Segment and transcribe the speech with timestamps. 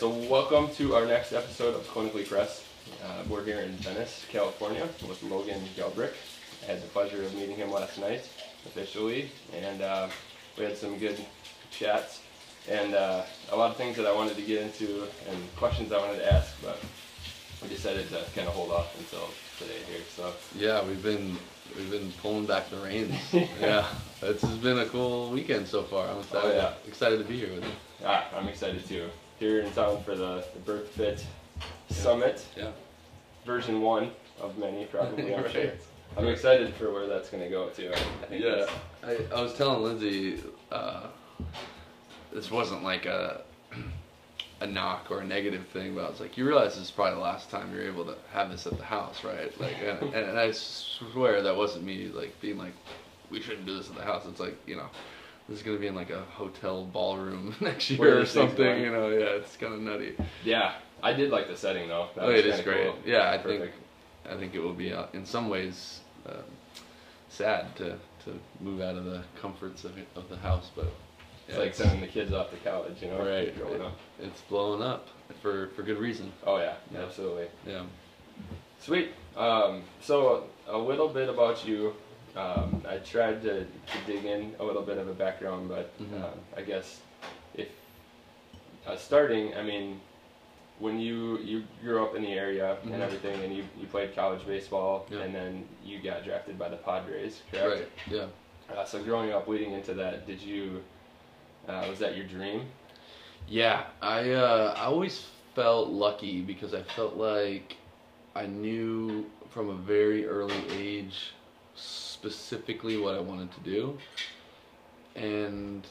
[0.00, 2.64] so welcome to our next episode of Clinically Press.
[3.04, 6.14] Uh, we're here in Venice, California, with Logan Gelbrich.
[6.62, 8.26] I had the pleasure of meeting him last night,
[8.64, 10.08] officially, and uh,
[10.56, 11.22] we had some good
[11.70, 12.20] chats
[12.66, 15.98] and uh, a lot of things that I wanted to get into and questions I
[15.98, 16.78] wanted to ask, but
[17.62, 19.28] we decided to kind of hold off until
[19.58, 20.00] today here.
[20.16, 21.36] So Yeah, we've been
[21.76, 23.14] we've been pulling back the reins.
[23.60, 23.86] yeah,
[24.22, 26.08] it's been a cool weekend so far.
[26.08, 26.72] I'm excited, Oh, yeah.
[26.88, 27.72] excited to be here with you.
[28.06, 29.10] ah, I'm excited too.
[29.40, 31.24] Here in town for the, the Birth Fit
[31.88, 32.72] Summit, Yeah.
[33.46, 35.34] version one of many, probably.
[35.34, 35.50] I'm Right.
[35.50, 35.72] sure.
[36.18, 37.90] I'm excited for where that's going to go too.
[38.30, 38.66] I Yeah,
[39.02, 41.06] I, I was telling Lindsay, uh,
[42.30, 43.40] this wasn't like a
[44.60, 47.14] a knock or a negative thing, but I was like, you realize this is probably
[47.14, 49.58] the last time you're able to have this at the house, right?
[49.58, 52.74] Like, and, and I swear that wasn't me like being like,
[53.30, 54.26] we shouldn't do this at the house.
[54.28, 54.88] It's like, you know,
[55.50, 58.80] this is gonna be in like a hotel ballroom next year or something.
[58.80, 60.16] You know, yeah, it's kind of nutty.
[60.44, 62.08] Yeah, I did like the setting though.
[62.14, 62.86] That Oh, was it is great.
[62.86, 62.96] cool.
[63.04, 63.74] Yeah, I Perfect.
[63.74, 66.36] think I think it will be uh, in some ways um,
[67.28, 70.86] sad to, to move out of the comforts of, of the house, but
[71.48, 73.18] It's like sending the kids off to college, you know?
[73.18, 73.98] right, Growing up.
[74.20, 75.08] it's blowing up
[75.42, 76.30] for for good reason.
[76.46, 77.00] Oh yeah, Yeah.
[77.00, 77.48] absolutely.
[77.66, 77.82] Yeah.
[78.78, 79.10] Sweet.
[79.36, 81.94] Um, so a little bit about you.
[82.36, 86.22] Um, I tried to, to dig in a little bit of a background, but Mhm.
[86.24, 87.00] um, I guess
[87.54, 87.68] if
[88.86, 90.00] uh, starting, I mean,
[90.78, 92.94] when you you grew up in the area Mhm.
[92.94, 95.18] and everything, and you, you played college baseball, Yeah.
[95.22, 97.68] and then you got drafted by the Padres, correct?
[97.68, 97.88] Right.
[98.10, 98.26] Yeah.
[98.76, 100.82] Uh, so growing up, leading into that, did you?
[101.68, 102.66] Uh, was that your dream?
[103.48, 103.84] Yeah.
[104.00, 107.76] I uh, I always felt lucky because I felt like
[108.36, 111.32] I knew from a very early age
[112.20, 113.98] specifically what I wanted to do,
[115.16, 115.86] and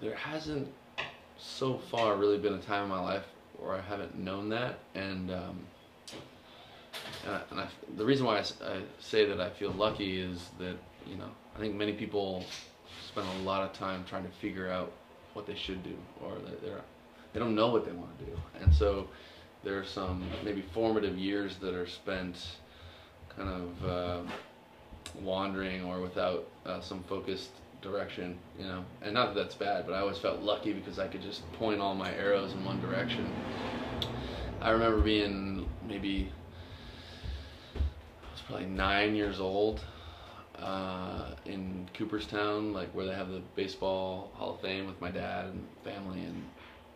[0.00, 0.68] there hasn't
[1.38, 3.24] so far really been a time in my life
[3.58, 5.58] where I haven't known that, and um,
[7.24, 8.44] and, I, and I, the reason why I
[9.00, 12.44] say that I feel lucky is that you know I think many people
[13.08, 14.92] spend a lot of time trying to figure out
[15.32, 16.82] what they should do or they're
[17.32, 19.08] they don't know what they want to do, and so
[19.64, 22.36] there are some maybe formative years that are spent
[23.36, 24.30] kind of uh,
[25.20, 27.50] wandering or without uh, some focused
[27.82, 28.84] direction, you know.
[29.02, 31.80] And not that that's bad, but I always felt lucky because I could just point
[31.80, 33.30] all my arrows in one direction.
[34.60, 36.30] I remember being maybe
[37.74, 37.78] I
[38.32, 39.84] was probably nine years old
[40.58, 45.46] uh, in Cooperstown, like where they have the baseball Hall of Fame with my dad
[45.46, 46.44] and family, and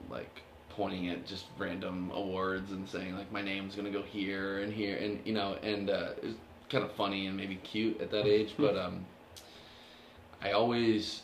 [0.08, 4.72] like pointing at just random awards and saying like my name's gonna go here and
[4.72, 6.10] here and you know and uh,
[6.70, 9.04] kind of funny and maybe cute at that age but um
[10.42, 11.22] I always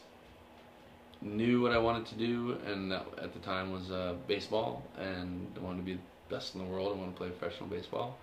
[1.21, 5.47] knew what I wanted to do and that at the time was uh, baseball and
[5.57, 8.19] I wanted to be the best in the world I wanted to play professional baseball.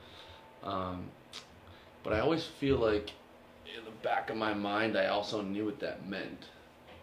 [0.63, 1.09] Um,
[2.03, 3.11] but I always feel like
[3.77, 6.45] in the back of my mind I also knew what that meant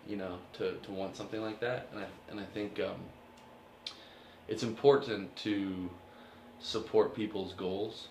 [0.07, 3.01] you know to, to want something like that and I, and I think um,
[4.49, 5.89] it's important to
[6.59, 8.09] support people's goals,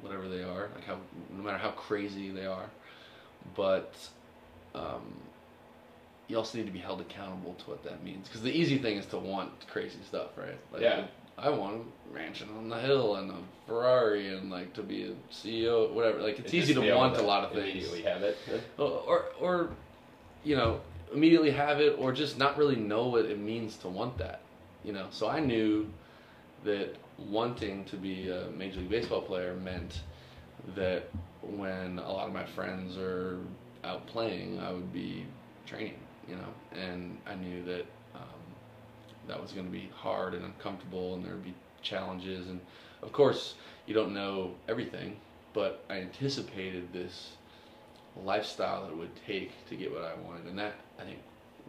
[0.00, 0.96] whatever they are, like how
[1.36, 2.66] no matter how crazy they are,
[3.54, 3.94] but
[4.74, 5.14] um,
[6.28, 8.26] you also need to be held accountable to what that means.
[8.28, 10.58] Because the easy thing is to want crazy stuff, right?
[10.72, 11.04] Like, Yeah.
[11.38, 13.34] I want a mansion on the hill and a
[13.66, 16.20] Ferrari and like to be a CEO, whatever.
[16.20, 18.36] Like it's Just easy to want a lot of things Immediately have it.
[18.78, 19.70] or or
[20.44, 20.80] you know
[21.12, 24.40] immediately have it or just not really know what it means to want that
[24.82, 25.86] you know so i knew
[26.64, 30.00] that wanting to be a major league baseball player meant
[30.74, 31.08] that
[31.42, 33.38] when a lot of my friends are
[33.84, 35.26] out playing i would be
[35.66, 35.98] training
[36.28, 38.40] you know and i knew that um,
[39.26, 42.60] that was going to be hard and uncomfortable and there would be challenges and
[43.02, 43.54] of course
[43.86, 45.16] you don't know everything
[45.52, 47.32] but i anticipated this
[48.16, 51.18] lifestyle that it would take to get what I wanted, and that I think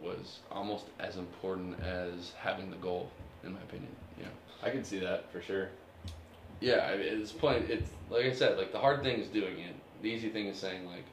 [0.02, 3.10] was almost as important as having the goal,
[3.44, 3.94] in my opinion.
[4.18, 4.26] Yeah.
[4.64, 5.68] I can see that for sure.
[6.60, 6.88] Yeah.
[6.92, 9.58] I mean, at this point, it's like I said, like the hard thing is doing
[9.58, 9.74] it.
[10.02, 11.04] The easy thing is saying like,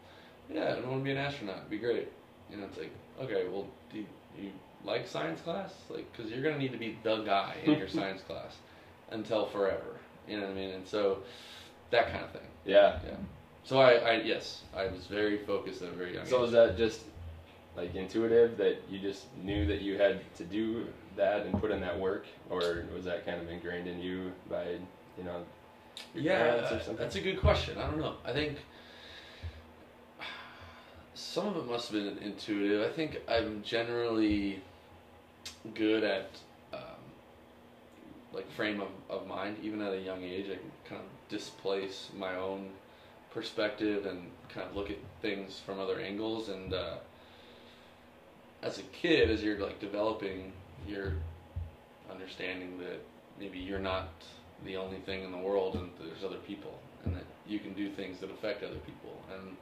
[0.50, 1.57] yeah, I don't want to be an astronaut.
[1.57, 2.09] It'd be great.
[2.50, 4.06] You know, it's like, okay, well, do you,
[4.38, 4.51] you
[4.83, 5.74] like science class?
[5.89, 8.57] Like, because you're gonna need to be the guy in your science class
[9.12, 9.98] until forever.
[10.27, 10.71] You know what I mean?
[10.71, 11.19] And so,
[11.92, 12.48] that kind of thing.
[12.65, 13.00] Yeah.
[13.06, 13.15] Yeah.
[13.63, 16.48] So I, I yes, I was very focused at a very young So age.
[16.48, 17.01] is that just
[17.77, 21.81] like intuitive that you just knew that you had to do that and put in
[21.81, 24.78] that work, or was that kind of ingrained in you by
[25.18, 25.44] you know
[26.13, 26.96] yeah, parents or something?
[26.98, 27.78] that's a good question.
[27.78, 28.16] I don't know.
[28.25, 28.58] I think
[31.13, 32.90] some of it must have been intuitive.
[32.90, 34.62] I think I'm generally
[35.74, 36.30] good at
[36.74, 36.80] um,
[38.34, 39.58] like frame of, of mind.
[39.62, 42.69] Even at a young age, I can kind of displace my own
[43.34, 46.50] perspective and kind of look at things from other angles.
[46.50, 46.96] And uh,
[48.62, 50.52] as a kid, as you're like developing,
[50.88, 51.13] you're
[52.12, 53.00] understanding that
[53.39, 54.10] maybe you're not
[54.66, 57.89] the only thing in the world and there's other people and that you can do
[57.89, 59.22] things that affect other people.
[59.33, 59.56] And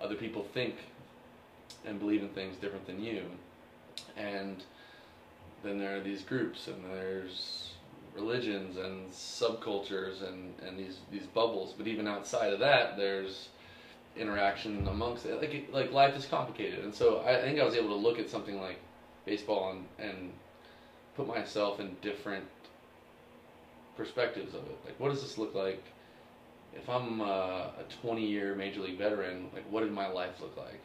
[0.00, 0.74] other people think
[1.86, 3.22] and believe in things different than you.
[4.16, 4.62] And
[5.62, 7.72] then there are these groups and there's
[8.14, 11.74] religions and subcultures and, and these, these bubbles.
[11.76, 13.48] But even outside of that there's
[14.16, 16.84] interaction amongst it like, like life is complicated.
[16.84, 18.78] And so I think I was able to look at something like
[19.24, 20.32] baseball and, and
[21.16, 22.44] put myself in different
[23.96, 24.78] perspectives of it.
[24.84, 25.82] Like, what does this look like?
[26.74, 30.56] If I'm uh, a 20 year major league veteran, like, what did my life look
[30.56, 30.80] like?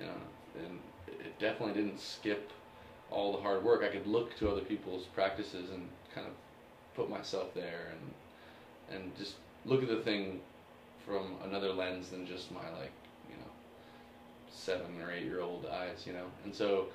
[0.00, 2.50] You know, and it definitely didn't skip
[3.10, 3.82] all the hard work.
[3.82, 6.32] I could look to other people's practices and kind of
[6.94, 9.34] put myself there and and just
[9.64, 10.40] look at the thing
[11.04, 12.92] from another lens than just my like
[13.28, 13.50] you know
[14.50, 16.04] seven or eight year old eyes.
[16.06, 16.86] You know, and so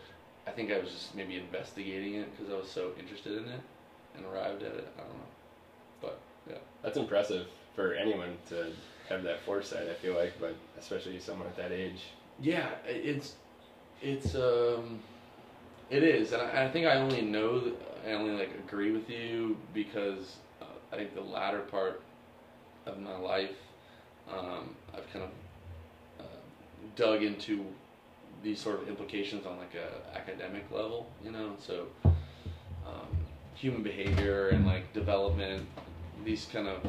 [0.48, 3.62] I think I was just maybe investigating it because I was so interested in it
[4.16, 4.88] and arrived at it.
[4.98, 5.24] I don't know,
[6.02, 8.72] but yeah, That's impressive for anyone to
[9.10, 9.88] have that foresight.
[9.90, 12.02] I feel like, but especially someone at that age.
[12.42, 13.36] yeah, it's
[14.02, 15.00] it's um,
[15.90, 17.72] it is, and I, I think I only know
[18.08, 22.02] I only like agree with you because uh, I think the latter part
[22.88, 23.56] of my life,
[24.32, 25.32] um, I've kind of
[26.20, 26.24] uh,
[26.96, 27.64] dug into
[28.44, 31.56] these sort of implications on like a academic level, you know.
[31.60, 31.88] So
[32.86, 33.08] um,
[33.56, 35.68] human behavior and like development,
[36.26, 36.80] these kind of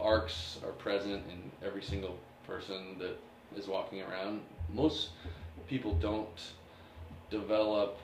[0.00, 3.18] arcs are present in every single person that
[3.56, 4.40] is walking around.
[4.72, 5.10] Most
[5.68, 6.40] people don't
[7.30, 7.98] develop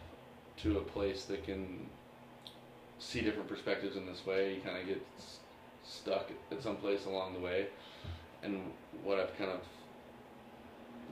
[0.58, 1.86] to a place that can
[2.98, 4.54] see different perspectives in this way.
[4.54, 5.04] You kind of get
[5.84, 7.66] stuck at some place along the way.
[8.42, 8.60] And
[9.04, 9.60] what I've kind of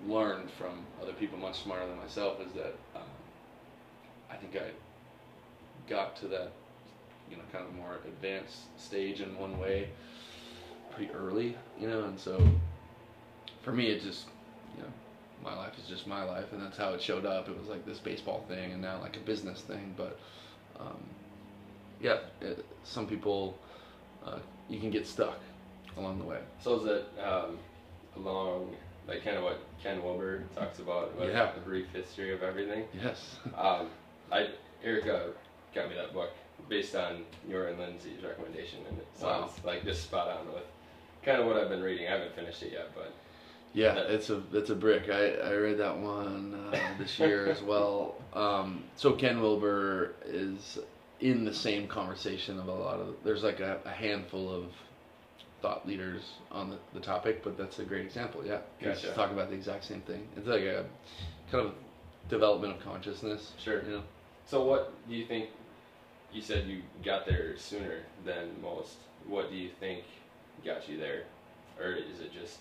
[0.07, 3.03] learned from other people much smarter than myself is that um,
[4.31, 4.71] I think I
[5.89, 6.53] got to that,
[7.31, 9.89] you know, kind of more advanced stage in one way
[10.93, 12.41] pretty early, you know, and so
[13.63, 14.27] for me, it just,
[14.77, 14.89] you know,
[15.43, 17.49] my life is just my life, and that's how it showed up.
[17.49, 19.95] It was like this baseball thing, and now like a business thing.
[19.97, 20.19] But
[20.79, 21.03] um,
[22.01, 23.59] yeah, it, some people
[24.25, 24.39] uh,
[24.69, 25.41] you can get stuck
[25.97, 26.39] along the way.
[26.63, 27.59] So is it um,
[28.17, 28.75] along
[29.09, 31.51] like kind of what Ken Wilber talks about, about Yeah.
[31.53, 32.85] the brief history of everything?
[33.03, 33.37] Yes.
[33.57, 33.89] Um,
[34.33, 34.49] I
[34.85, 35.31] Erica
[35.75, 36.31] got me that book
[36.69, 39.49] based on your and Lindsay's recommendation, and it Wow.
[39.49, 40.63] sounds like just spot on with
[41.25, 42.07] kind of what I've been reading.
[42.07, 43.13] I haven't finished it yet, but
[43.73, 45.09] Yeah, it's a it's a brick.
[45.11, 48.15] I, I read that one uh, this year as well.
[48.35, 50.79] Um, so Ken Wilber is
[51.21, 53.17] in the same conversation of a lot of.
[53.25, 54.65] There's like a, a handful of
[55.63, 58.45] thought leaders on the, the topic, but that's a great example.
[58.45, 59.13] Yeah, Gotcha.
[59.13, 60.27] talking about the exact same thing.
[60.37, 60.85] It's like a
[61.51, 61.75] kind of
[62.29, 63.53] development of consciousness.
[63.63, 63.83] Sure.
[63.85, 64.03] You know.
[64.47, 65.51] So what do you think?
[66.33, 68.95] You said you got there sooner than most.
[69.27, 70.05] What do you think
[70.65, 71.25] got you there,
[71.81, 72.59] or is it just?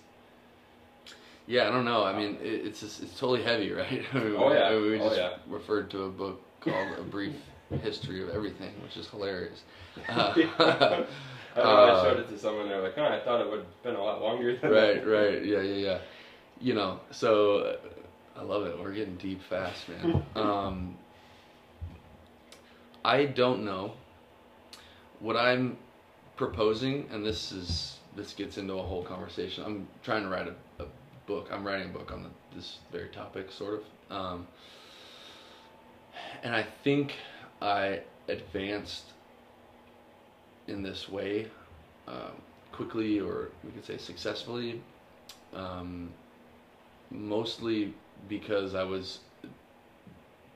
[1.47, 2.03] Yeah, I don't know.
[2.03, 4.03] I mean, it, it's just, it's totally heavy, right?
[4.13, 4.69] Oh, yeah.
[4.79, 5.37] we Oh, just yeah.
[5.47, 7.33] referred to a book called A Brief
[7.81, 9.63] History of Everything, which is hilarious.
[10.07, 11.03] Uh,
[11.55, 12.69] I, know, I Uh, showed it to someone.
[12.69, 15.07] They're like, "Huh, I thought it would have been a lot longer." Than right, that."
[15.09, 15.97] right, yeah, yeah, yeah.
[16.61, 17.77] You know, so uh,
[18.39, 18.77] I love it.
[18.79, 20.23] We're getting deep fast, man.
[20.35, 20.97] Um,
[23.03, 23.93] I don't know
[25.19, 25.77] what I'm
[26.35, 29.63] proposing, and this is this gets into a whole conversation.
[29.65, 30.87] I'm trying to write a, a
[31.25, 31.49] book.
[31.51, 33.75] I'm writing a book on the, this very topic, sort
[34.09, 34.15] of.
[34.17, 34.47] Um,
[36.43, 37.13] and I think
[37.61, 39.05] I advanced
[40.69, 41.47] in this way
[42.07, 44.81] um, quickly, or we could say successfully,
[45.53, 46.09] um,
[47.11, 47.93] mostly
[48.27, 49.19] because I was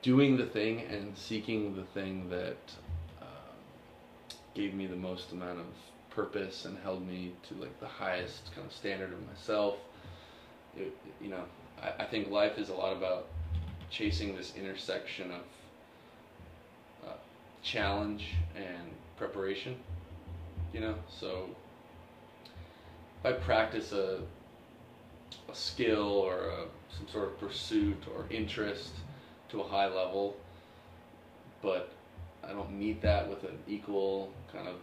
[0.02, 2.58] doing the thing and seeking the thing that
[3.22, 3.28] um,
[4.54, 5.66] gave me the most amount of
[6.10, 9.76] purpose and held me to like the highest kind of standard of myself.
[10.76, 11.44] It, you know,
[11.82, 13.26] I, I think life is a lot about
[13.90, 17.16] chasing this intersection of uh,
[17.62, 19.76] challenge and preparation.
[20.74, 21.48] You know, so
[23.20, 24.22] if I practice a
[25.48, 26.64] a skill or a,
[26.96, 28.90] some sort of pursuit or interest
[29.50, 30.36] to a high level,
[31.62, 31.92] but
[32.42, 34.76] I don't meet that with an equal kind of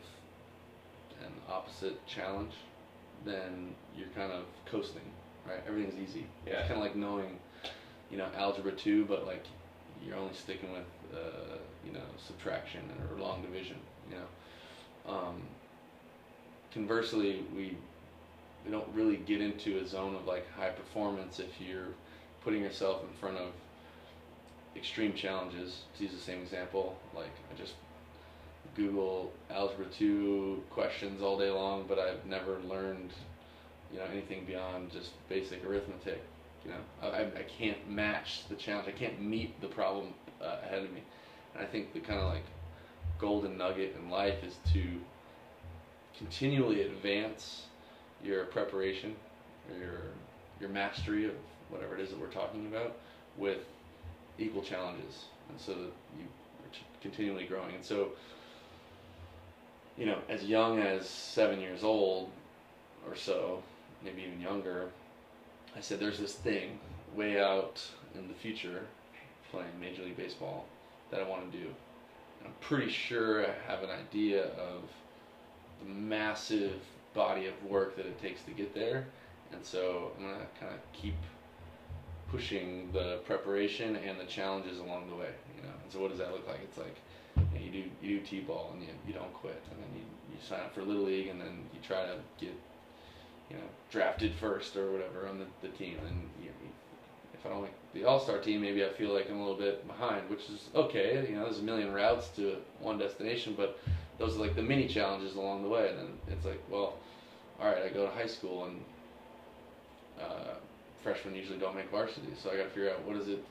[1.26, 2.54] an opposite challenge,
[3.26, 5.02] then you're kind of coasting,
[5.46, 5.60] right?
[5.68, 6.26] Everything's easy.
[6.48, 6.60] Yeah.
[6.60, 7.38] It's kind of like knowing,
[8.10, 9.46] you know, algebra two, but like
[10.06, 12.82] you're only sticking with, uh, you know, subtraction
[13.12, 13.78] or long division,
[14.10, 15.14] you know.
[15.14, 15.42] Um,
[16.74, 17.78] conversely, we
[18.66, 21.90] we don't really get into a zone of like high performance if you're
[22.44, 23.52] putting yourself in front of
[24.76, 25.82] extreme challenges.
[25.98, 27.74] To use the same example, like I just
[28.76, 33.12] Google algebra two questions all day long, but I've never learned
[33.92, 36.22] you know anything beyond just basic arithmetic.
[36.64, 38.88] You know, I, I can't match the challenge.
[38.88, 41.02] I can't meet the problem uh, ahead of me.
[41.56, 42.46] And I think the kind of like
[43.18, 44.84] golden nugget in life is to
[46.22, 47.64] continually advance
[48.24, 49.16] your preparation
[49.80, 50.02] your
[50.60, 51.32] your mastery of
[51.70, 52.98] whatever it is that we're talking about
[53.38, 53.60] with
[54.38, 56.24] equal challenges, and so that you
[56.64, 56.70] are
[57.02, 57.74] continually growing.
[57.76, 58.10] And so,
[59.98, 62.30] you know, as young as seven years old
[63.08, 63.64] or so,
[64.04, 64.90] maybe even younger,
[65.76, 66.80] I said there's this thing
[67.16, 67.82] way out
[68.16, 68.84] in the future
[69.50, 70.66] playing Major League Baseball
[71.10, 71.66] that I want to do.
[71.66, 74.84] And I'm pretty sure I have an idea of
[75.84, 76.82] the massive
[77.14, 79.08] body of work that it takes to get there.
[79.52, 81.16] And so I'm going to kind of keep
[82.30, 85.74] pushing the preparation and the challenges along the way, you know.
[85.84, 86.60] And so what does that look like?
[86.64, 86.96] It's like
[87.36, 90.04] you, know, you do you do t-ball and you, you don't quit, and then you,
[90.32, 92.56] you sign up for little league, and then you try to get
[93.50, 96.50] you know drafted first or whatever on the, the team, and you,
[97.34, 99.60] if I don't make the All Star team, maybe I feel like I'm a little
[99.60, 101.26] bit behind, which is okay.
[101.30, 103.78] You know, there's a million routes to one destination, but
[104.22, 105.90] those are like the mini challenges along the way.
[105.90, 106.94] And then it's like, well,
[107.60, 108.80] all right, I go to high school and
[110.22, 110.54] uh,
[111.04, 113.44] freshmen usually don't make varsity, so I got to figure out what does it,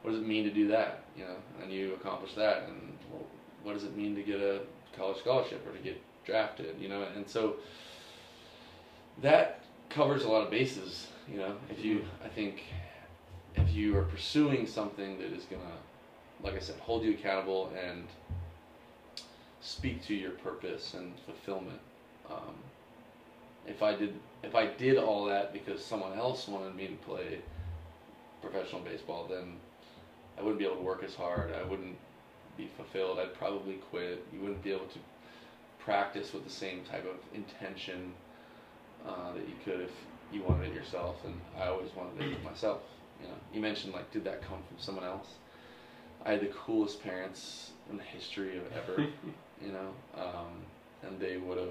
[0.00, 1.36] what does it mean to do that, you know?
[1.62, 3.26] And you accomplish that, and well,
[3.62, 4.60] what does it mean to get a
[4.96, 7.06] college scholarship or to get drafted, you know?
[7.14, 7.56] And so
[9.20, 11.56] that covers a lot of bases, you know.
[11.70, 12.62] If you, I think,
[13.54, 15.62] if you are pursuing something that is gonna,
[16.42, 18.06] like I said, hold you accountable and
[19.64, 21.80] speak to your purpose and fulfillment.
[22.30, 22.54] Um,
[23.66, 27.38] if I did, if I did all that because someone else wanted me to play
[28.42, 29.56] professional baseball, then
[30.38, 31.52] I wouldn't be able to work as hard.
[31.54, 31.96] I wouldn't
[32.58, 33.18] be fulfilled.
[33.18, 34.24] I'd probably quit.
[34.32, 34.98] You wouldn't be able to
[35.78, 38.12] practice with the same type of intention
[39.06, 39.90] uh, that you could if
[40.30, 41.16] you wanted it yourself.
[41.24, 42.82] And I always wanted it myself.
[43.22, 45.28] You know, you mentioned like, did that come from someone else?
[46.26, 49.08] I had the coolest parents in the history of ever.
[49.62, 50.62] you know, um,
[51.02, 51.68] and they would have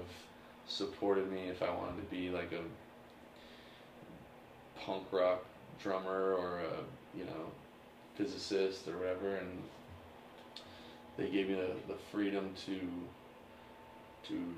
[0.66, 2.62] supported me if I wanted to be like a
[4.80, 5.44] punk rock
[5.82, 7.50] drummer or a you know
[8.16, 9.62] physicist or whatever, and
[11.16, 12.80] they gave me the, the freedom to
[14.28, 14.54] to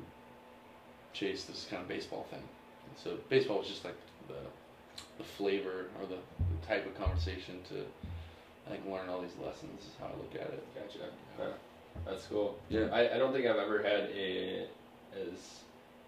[1.13, 2.43] chase this kind of baseball thing.
[2.43, 3.97] And so baseball was just like
[4.29, 4.35] the
[5.19, 7.85] the flavor or the, the type of conversation to
[8.67, 10.65] I think learn all these lessons is how I look at it.
[10.75, 11.11] Gotcha.
[11.39, 11.47] Yeah.
[12.05, 12.59] That's cool.
[12.69, 12.87] Yeah.
[12.93, 14.67] I, I don't think I've ever had a
[15.15, 15.61] as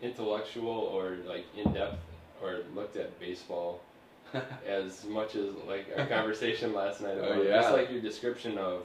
[0.02, 1.98] intellectual or like in depth
[2.42, 3.80] or looked at baseball
[4.66, 7.60] as much as like our conversation last night oh, about Oh, yeah.
[7.62, 8.82] just like your description of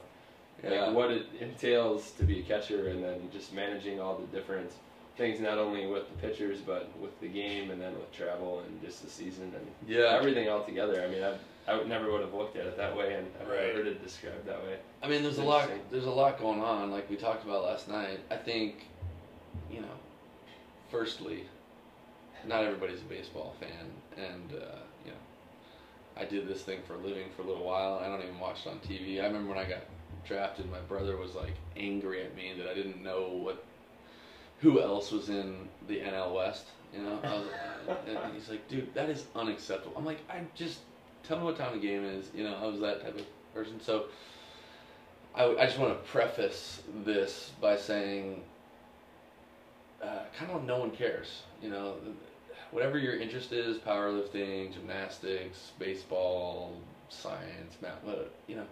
[0.62, 0.86] Yeah.
[0.86, 4.70] like what it entails to be a catcher and then just managing all the different
[5.16, 8.82] things not only with the pitchers but with the game and then with travel and
[8.82, 10.16] just the season and Yeah.
[10.18, 11.04] everything all together.
[11.04, 11.34] I mean, I
[11.66, 13.66] I would never would have looked at it that way and I've Right.
[13.66, 14.78] never heard it described that way.
[15.02, 15.68] I mean, there's a lot.
[15.90, 18.20] There's a lot going on, like we talked about last night.
[18.30, 18.86] I think,
[19.70, 19.94] you know,
[20.90, 21.44] firstly,
[22.46, 25.16] not everybody's a baseball fan, and uh, you know,
[26.16, 27.98] I did this thing for a living for a little while.
[28.02, 29.22] I don't even watch it on TV.
[29.22, 29.80] I remember when I got
[30.26, 33.64] drafted, my brother was like angry at me that I didn't know what,
[34.60, 36.66] who else was in the NL West.
[36.94, 37.46] You know, I was,
[38.06, 39.94] and he's like, dude, that is unacceptable.
[39.96, 40.78] I'm like, I just
[41.26, 42.30] tell me what time the game is.
[42.34, 43.80] You know, I was that type of person.
[43.80, 44.04] So
[45.34, 48.42] I, I just want to preface this by saying,
[50.02, 51.42] uh, kind of no one cares.
[51.62, 51.94] You know,
[52.70, 56.72] whatever your interest is, powerlifting, gymnastics, baseball,
[57.08, 57.98] science, math,
[58.46, 58.66] you know,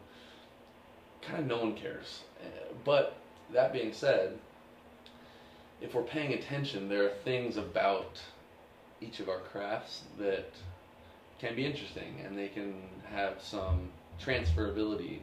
[1.22, 2.20] kind of no one cares.
[2.40, 3.16] Uh, But
[3.52, 4.38] that being said,
[5.80, 8.20] if we're paying attention, there are things about
[9.00, 10.50] each of our crafts that
[11.42, 12.74] can be interesting and they can
[13.10, 13.88] have some
[14.24, 15.18] transferability.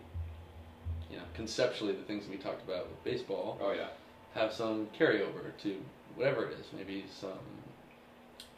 [1.10, 3.88] You know, conceptually, the things we talked about with baseball Oh yeah.
[4.34, 5.76] have some carryover to
[6.16, 6.68] whatever it is.
[6.78, 7.40] Maybe some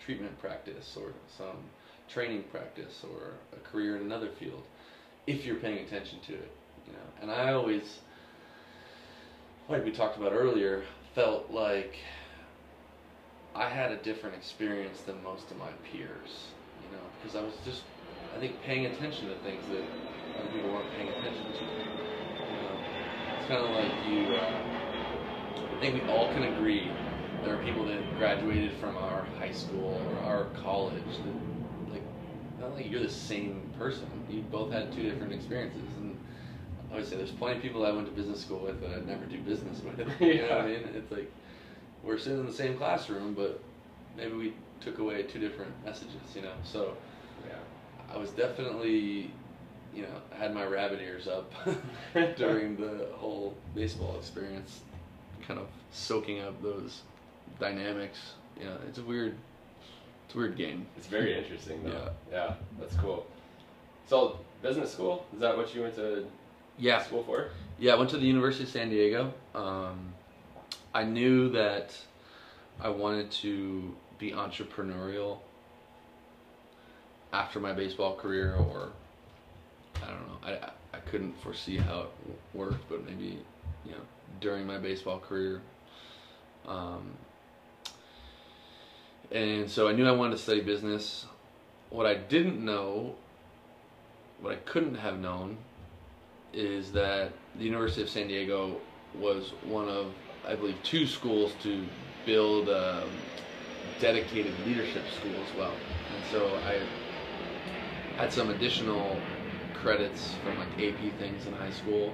[0.03, 1.57] treatment practice or some
[2.09, 4.63] training practice or a career in another field,
[5.27, 6.51] if you're paying attention to it.
[6.87, 7.99] You know, and I always,
[9.69, 11.95] like we talked about earlier, felt like
[13.53, 16.47] I had a different experience than most of my peers.
[16.91, 17.83] You know, because I was just,
[18.35, 19.83] I think, paying attention to things that
[20.37, 21.63] other people weren't paying attention to.
[21.63, 22.75] You know,
[23.39, 24.35] it's kind of like you.
[24.35, 24.81] Uh,
[25.81, 26.91] think we all can agree
[27.43, 32.03] there are people that graduated from our high school or our college that like
[32.59, 34.05] not like you're the same person.
[34.29, 36.15] You both had two different experiences and
[36.93, 39.07] I would say there's plenty of people I went to business school with that I'd
[39.07, 39.97] never do business with.
[40.21, 40.89] you know what I mean?
[40.93, 41.31] It's like
[42.03, 43.59] we're sitting in the same classroom but
[44.15, 46.53] maybe we took away two different messages, you know.
[46.63, 46.95] So
[47.47, 47.55] Yeah.
[48.13, 49.31] I was definitely,
[49.93, 51.51] you know, had my rabbit ears up
[52.35, 54.81] during the whole baseball experience,
[55.47, 57.01] kind of soaking up those
[57.59, 58.33] dynamics.
[58.59, 59.35] You know, it's a weird,
[60.25, 60.85] it's a weird game.
[60.97, 62.09] It's very interesting though.
[62.31, 62.53] Yeah.
[62.79, 63.25] that's cool.
[64.07, 66.25] So business school is that what you went to
[66.77, 67.49] Yeah, school for?
[67.79, 67.93] yeah.
[67.93, 69.33] I went to the University of San Diego.
[69.55, 70.13] Um,
[70.93, 71.95] I knew that
[72.79, 75.39] I wanted to be entrepreneurial
[77.33, 78.89] after my baseball career, or
[79.95, 80.37] I don't know.
[80.43, 80.71] I, I-
[81.09, 82.09] couldn't foresee how it
[82.53, 83.39] worked, but maybe
[83.83, 83.97] you know
[84.39, 85.61] during my baseball career.
[86.65, 87.11] Um,
[89.31, 91.25] and so I knew I wanted to study business.
[91.89, 93.15] What I didn't know,
[94.39, 95.57] what I couldn't have known,
[96.53, 98.77] is that the University of San Diego
[99.19, 100.13] was one of,
[100.47, 101.83] I believe, two schools to
[102.25, 103.03] build a
[104.01, 105.71] dedicated leadership school as well.
[105.71, 109.17] And so I had some additional
[109.75, 112.13] credits from like AP things in high school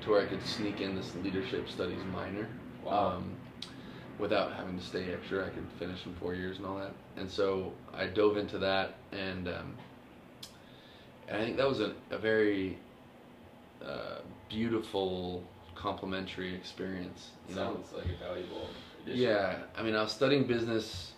[0.00, 2.48] to where I could sneak in this leadership studies minor.
[2.82, 3.16] Wow.
[3.16, 3.36] Um,
[4.18, 6.92] without having to stay extra, I could finish in four years and all that.
[7.16, 9.74] And so I dove into that, and um,
[11.28, 12.78] and I think that was a, a very
[13.84, 17.30] uh, beautiful complementary experience.
[17.48, 17.74] You know?
[17.74, 18.68] Sounds like a valuable
[19.02, 19.22] addition.
[19.22, 21.12] Yeah, I mean, I was studying business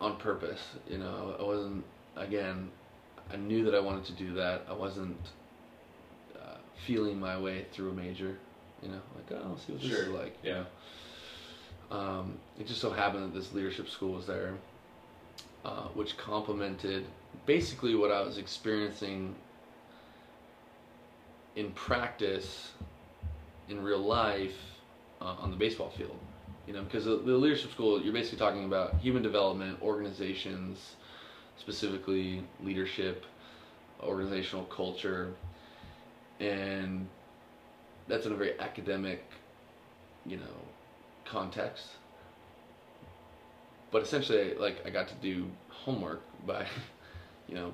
[0.00, 0.60] on purpose.
[0.88, 1.84] You know, I wasn't.
[2.16, 2.70] Again,
[3.32, 4.66] I knew that I wanted to do that.
[4.68, 5.20] I wasn't
[6.34, 6.56] uh,
[6.86, 8.38] feeling my way through a major.
[8.82, 10.02] You know, like oh, I'll see what this Sure.
[10.02, 10.36] is like.
[10.42, 10.64] Yeah.
[11.90, 14.54] Um, it just so happened that this leadership school was there,
[15.64, 17.06] uh, which complemented
[17.46, 19.34] basically what I was experiencing
[21.54, 22.72] in practice,
[23.68, 24.56] in real life,
[25.20, 26.18] uh, on the baseball field.
[26.66, 30.96] You know, because the, leadership school, you're basically talking about human development, organizations,
[31.58, 33.24] specifically leadership,
[34.02, 35.32] organizational culture,
[36.40, 37.06] and
[38.08, 39.24] that's in a very academic,
[40.26, 40.56] you know,
[41.24, 41.86] context.
[43.92, 46.66] But essentially, like I got to do homework by,
[47.48, 47.72] you know,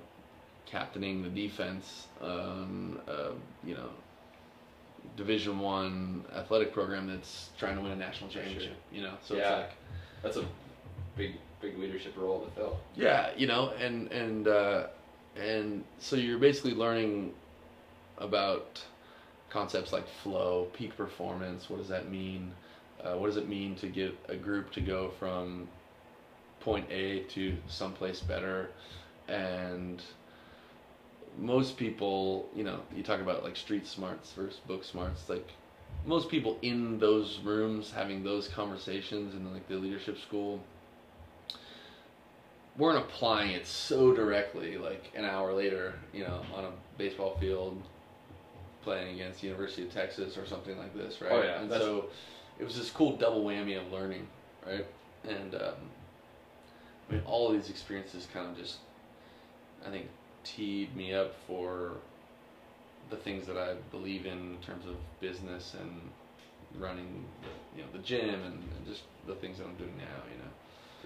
[0.66, 3.30] captaining the defense, um, uh,
[3.64, 3.88] you know,
[5.16, 8.42] Division One athletic program that's trying to win a national For sure.
[8.44, 8.76] championship.
[8.92, 9.40] You know, so Yeah.
[9.40, 9.70] it's like
[10.22, 10.44] That's a
[11.16, 12.78] big big leadership role to fill.
[12.96, 14.86] yeah, you know, and and uh,
[15.36, 17.32] and so you're basically learning
[18.18, 18.82] about
[19.50, 21.68] concepts like flow, peak performance.
[21.70, 22.52] What does that mean?
[23.02, 25.68] Uh, what does it mean to get a group to go from
[26.60, 28.70] point A to someplace better?
[29.28, 30.02] And
[31.38, 35.28] most people, you know, you talk about like street smarts versus book smarts.
[35.28, 35.48] Like
[36.06, 40.60] most people in those rooms having those conversations in like the leadership school
[42.78, 47.80] weren't applying it so directly like an hour later you know on a baseball field
[48.82, 52.06] playing against university of texas or something like this right Oh, yeah, and that's- so
[52.58, 54.26] it was this cool double whammy of learning
[54.66, 54.86] right
[55.28, 55.74] and um,
[57.10, 58.78] i mean all these experiences kind of just
[59.86, 60.06] i think
[60.44, 61.92] teed me up for
[63.10, 66.00] the things that i believe in in terms of business and
[66.80, 70.22] running the, you know the gym and, and just the things that i'm doing now
[70.30, 70.50] you know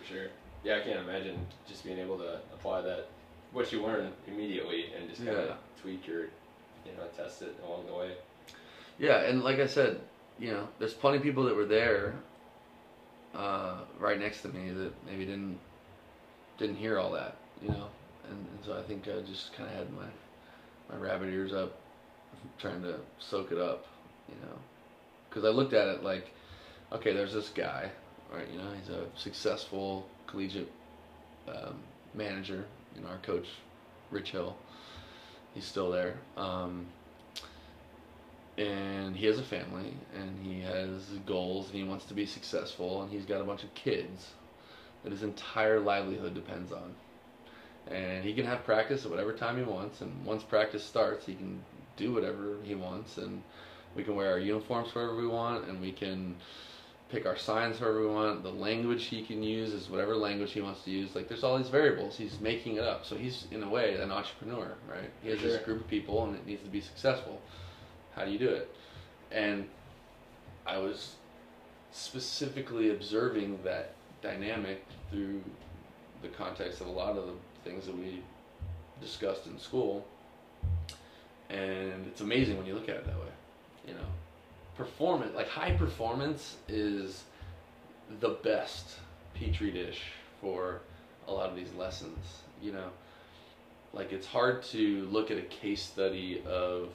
[0.00, 0.26] For sure.
[0.64, 3.06] Yeah, I can't imagine just being able to apply that
[3.52, 5.54] what you learn immediately and just kind of Yeah.
[5.80, 8.12] tweak your you know test it along the way.
[8.98, 10.00] Yeah, and like I said,
[10.40, 12.14] you know, there's plenty of people that were there,
[13.34, 15.58] uh, right next to me that maybe didn't
[16.58, 17.86] didn't hear all that, you know,
[18.30, 20.06] and, and so I think I just kind of had my
[20.88, 21.76] my rabbit ears up,
[22.58, 23.86] trying to soak it up,
[24.28, 24.56] you know,
[25.28, 26.30] because I looked at it like,
[26.92, 27.90] okay, there's this guy,
[28.32, 28.46] right?
[28.50, 30.70] You know, he's a successful collegiate
[31.48, 31.80] um,
[32.14, 33.46] manager, you know, our coach,
[34.10, 34.56] Rich Hill.
[35.54, 36.18] He's still there.
[36.36, 36.86] Um,
[38.58, 43.02] and he has a family and he has goals and he wants to be successful
[43.02, 44.30] and he's got a bunch of kids
[45.02, 46.94] that his entire livelihood depends on
[47.90, 51.34] and he can have practice at whatever time he wants and once practice starts he
[51.34, 51.60] can
[51.96, 53.42] do whatever he wants and
[53.94, 56.36] we can wear our uniforms wherever we want and we can
[57.08, 58.42] pick our signs wherever we want.
[58.42, 61.14] The language he can use is whatever language he wants to use.
[61.14, 62.16] Like there's all these variables.
[62.16, 63.06] He's making it up.
[63.06, 65.10] So he's in a way an entrepreneur right?
[65.22, 65.50] He has Sure.
[65.50, 67.40] this group of people and it needs to be successful.
[68.14, 68.74] How do you do it?
[69.30, 69.68] And
[70.66, 71.14] I was
[71.92, 75.42] specifically observing that dynamic through
[76.22, 77.32] the context of a lot of the
[77.66, 78.22] things that we
[79.00, 80.06] discussed in school.
[81.50, 83.32] And it's amazing when you look at it that way.
[83.86, 84.08] You know,
[84.76, 87.24] performance, like high performance, is
[88.20, 88.96] the best
[89.34, 90.00] petri dish
[90.40, 90.80] for
[91.28, 92.18] a lot of these lessons.
[92.62, 92.90] You know,
[93.92, 96.88] like it's hard to look at a case study of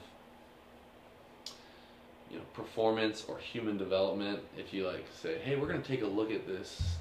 [2.30, 6.00] you know performance or human development if you like say hey we're going to take
[6.00, 6.96] a look at this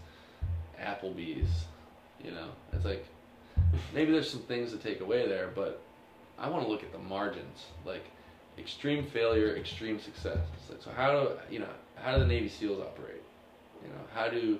[0.77, 1.65] applebee's
[2.21, 3.05] you know it's like
[3.93, 5.81] maybe there's some things to take away there but
[6.39, 8.03] i want to look at the margins like
[8.57, 10.37] extreme failure extreme success.
[10.69, 13.21] Like, so how do you know how do the navy seals operate?
[13.83, 14.59] You know how do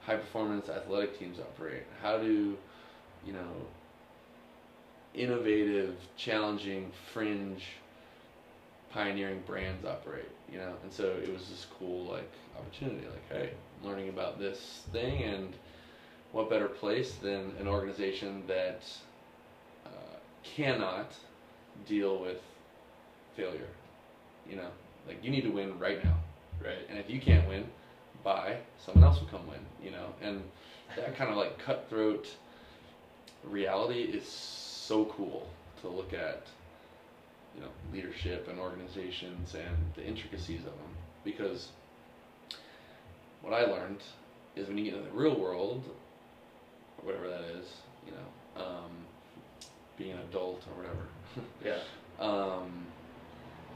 [0.00, 1.84] high performance athletic teams operate?
[2.02, 2.56] How do
[3.26, 3.48] you know
[5.14, 7.64] innovative challenging fringe
[8.92, 10.74] pioneering brands operate, you know.
[10.82, 15.22] And so it was this cool like opportunity, like, hey, I'm learning about this thing,
[15.22, 15.54] and
[16.36, 18.82] what better place than an organization that
[19.86, 21.14] uh, cannot
[21.88, 22.42] deal with
[23.34, 23.70] failure,
[24.48, 24.68] you know.
[25.08, 26.18] Like you need to win right now,
[26.62, 26.86] Right.
[26.90, 27.66] and if you can't win,
[28.22, 30.08] bye, someone else will come win, you know.
[30.20, 30.42] And
[30.94, 32.28] that kind of like cutthroat
[33.42, 35.48] reality is so cool
[35.80, 36.46] to look at
[37.54, 40.92] you know leadership and organizations and the intricacies of them
[41.24, 41.68] because
[43.40, 44.02] what I learned
[44.54, 45.94] is when you get into the real world or
[47.02, 47.66] whatever that is
[48.06, 48.90] you know um,
[49.96, 51.06] being an adult or whatever
[51.64, 51.78] Yeah.
[52.18, 52.86] um,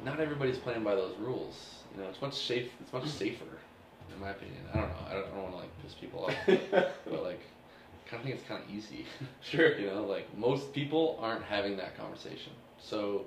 [0.04, 1.54] not everybody's playing by those rules
[1.94, 3.44] you know it's much safe it's much safer
[4.14, 6.24] in my opinion I don't know I don't, I don't want to like piss people
[6.26, 7.40] off but like
[8.06, 9.06] I kind of think it's kind of easy
[9.40, 9.78] sure.
[9.78, 12.52] you know, like most people aren't having that conversation.
[12.78, 13.26] So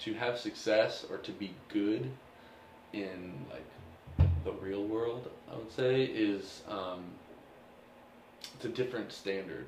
[0.00, 2.10] to have success or to be good
[2.94, 7.04] in like the real world, I would say, is um,
[8.56, 9.66] it's a different standard.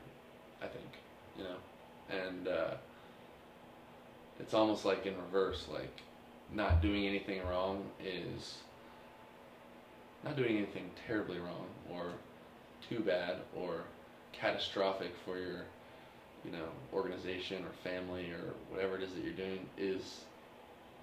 [0.63, 0.87] I think,
[1.37, 1.57] you know,
[2.11, 2.75] and uh,
[4.41, 5.67] it's almost like in reverse.
[5.73, 6.01] Like
[6.53, 8.57] not doing anything wrong is
[10.25, 12.13] not doing anything terribly wrong or
[12.89, 13.83] too bad or
[14.33, 15.63] catastrophic for your
[16.45, 20.21] you know organization or family or whatever it is that you're doing is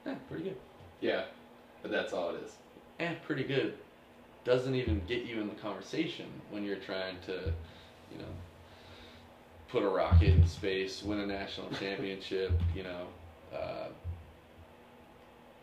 [0.06, 0.58] eh, pretty good
[1.02, 1.26] Yeah.
[1.82, 2.54] But that's all it is.
[3.00, 3.76] and Eh, pretty good
[4.44, 7.52] doesn't even get you in the conversation when you're trying to
[8.12, 8.32] you know
[9.70, 13.08] put a rocket in space win a national championship you know
[13.54, 13.88] uh,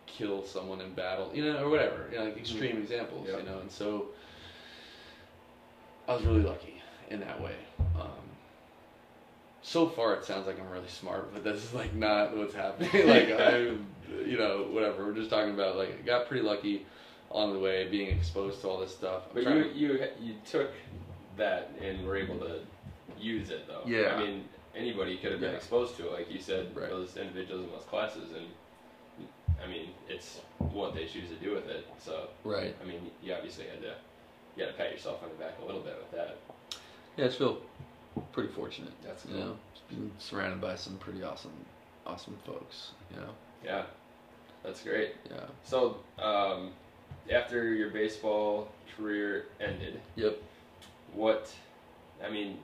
[0.07, 3.39] kill someone in battle you know or whatever you know like extreme examples Yeah.
[3.39, 4.07] you know and so
[6.09, 7.55] I was really lucky in that way.
[7.79, 8.09] Um,
[9.63, 12.91] so far, it sounds like I'm really smart, but this is like not what's happening.
[13.09, 13.59] like I,
[14.27, 15.07] you know, whatever.
[15.07, 16.85] We're just talking about like I got pretty lucky
[17.31, 19.23] on the way, being exposed to all this stuff.
[19.35, 20.71] I'm But you you you took
[21.37, 22.61] that and were able to
[23.18, 23.83] use it though.
[23.87, 24.14] Yeah.
[24.14, 25.57] I mean, anybody could have been Yeah.
[25.57, 26.88] exposed to it, like you said, Right.
[26.90, 28.47] those individuals in those classes, and
[29.62, 31.87] I mean, it's what they choose to do with it.
[31.99, 32.75] So right.
[32.83, 33.95] I mean, you obviously had to
[34.57, 36.37] you had to pat yourself on the back a little bit with that.
[37.16, 37.62] Yeah, I just feel
[38.33, 38.92] pretty fortunate.
[39.03, 41.53] That's You know, been surrounded by some pretty awesome,
[42.07, 42.92] awesome folks.
[43.14, 43.31] You know.
[43.64, 43.85] Yeah,
[44.62, 45.14] that's great.
[45.31, 45.47] Yeah.
[45.64, 46.73] So um,
[47.31, 50.38] after your baseball career ended, Yep.
[51.14, 51.53] What
[52.25, 52.59] I mean,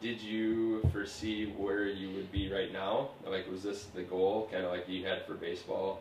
[0.00, 3.10] did you foresee where you would be right now?
[3.26, 6.00] Like, was this the goal, kind of like you had for baseball?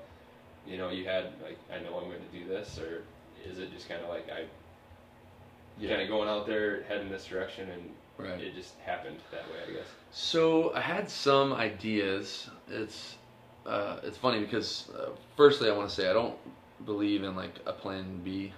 [0.68, 3.04] You know, you had like, I know I'm going to do this, or
[3.50, 4.46] is it just kind of like I
[5.88, 8.40] kind of going out there heading this direction, and Right.
[8.40, 9.88] it just happened that way, I guess.
[10.12, 12.50] So I had some ideas.
[12.70, 13.16] It's
[13.66, 16.36] uh, it's funny because uh, firstly I want to say I don't
[16.86, 18.54] believe in like a plan B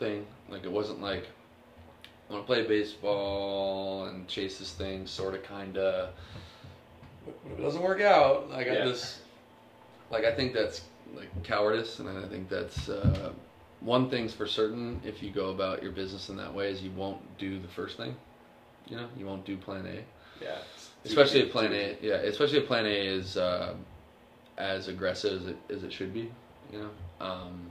[0.00, 0.26] thing.
[0.48, 1.28] Like it wasn't like
[2.28, 6.10] I want to play baseball and chase this thing, sort of, kind of.
[7.26, 8.48] If it doesn't work out?
[8.52, 8.84] I got Yeah.
[8.84, 9.20] this.
[10.10, 10.82] Like I think that's
[11.14, 13.32] like cowardice, and I think that's uh,
[13.80, 15.00] one thing's for certain.
[15.04, 17.96] If you go about your business in that way, is you won't do the first
[17.96, 18.16] thing.
[18.88, 20.58] You know, you won't do plan A Yeah.
[21.04, 23.74] especially if plan A, yeah, especially if plan A is uh,
[24.58, 26.30] as aggressive as it as it should be,
[26.72, 26.90] you know.
[27.20, 27.70] Um,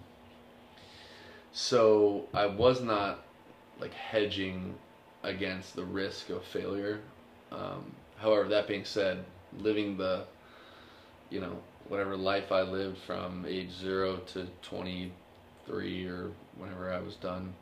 [1.53, 3.24] so I was not
[3.79, 4.75] like hedging
[5.23, 7.01] against the risk of failure.
[7.51, 9.23] Um, however, that being said,
[9.59, 10.25] living the,
[11.29, 11.57] you know,
[11.87, 15.11] whatever life I lived from age zero to twenty
[15.65, 17.53] three or whenever I was done.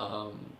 [0.00, 0.52] Um,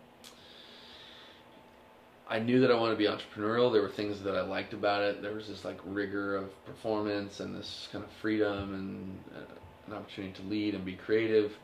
[2.27, 3.71] I knew that I wanted to be entrepreneurial.
[3.71, 5.21] There were things that I liked about it.
[5.21, 9.53] There was this like rigor of performance and this kind of freedom and uh,
[9.87, 11.55] an opportunity to lead and be creative.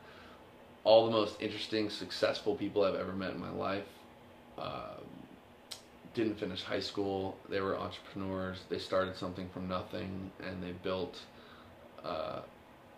[0.84, 3.84] All the most interesting, successful people I've ever met in my life.
[4.58, 4.96] Uh,
[6.14, 7.36] didn't finish high school.
[7.48, 8.58] They were entrepreneurs.
[8.68, 11.20] They started something from nothing, and they built
[12.04, 12.40] uh,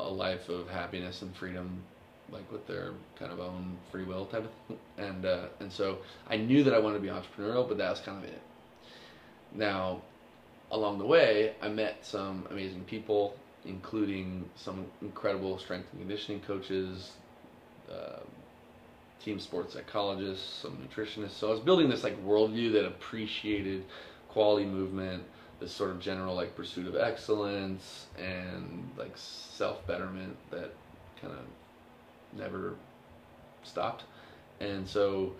[0.00, 1.82] a life of happiness and freedom,
[2.30, 4.78] like with their kind of own free will type of thing.
[4.96, 8.00] And uh, and so I knew that I wanted to be entrepreneurial, but that was
[8.00, 8.40] kind of it.
[9.52, 10.02] Now,
[10.70, 17.12] along the way, I met some amazing people, including some incredible strength and conditioning coaches.
[17.90, 18.20] Uh,
[19.24, 21.30] team sports psychologists, some nutritionists.
[21.30, 23.84] So I was building this like worldview that appreciated
[24.28, 25.22] quality movement,
[25.60, 30.74] this sort of general like pursuit of excellence and like self betterment that
[31.20, 32.74] kind of never
[33.62, 34.04] stopped.
[34.60, 35.32] And so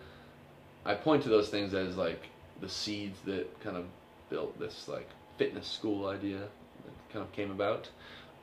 [0.86, 2.28] I point to those things as like
[2.60, 3.84] the seeds that kind of
[4.30, 7.90] built this like fitness school idea that kind of came about.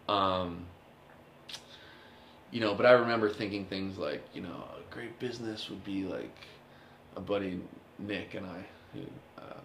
[0.08, 0.66] Um,
[2.52, 6.04] you know, but I remember thinking things like, you know, a great business would be
[6.04, 6.36] like
[7.16, 7.60] a buddy
[7.98, 9.02] Nick and I, who
[9.38, 9.60] uh,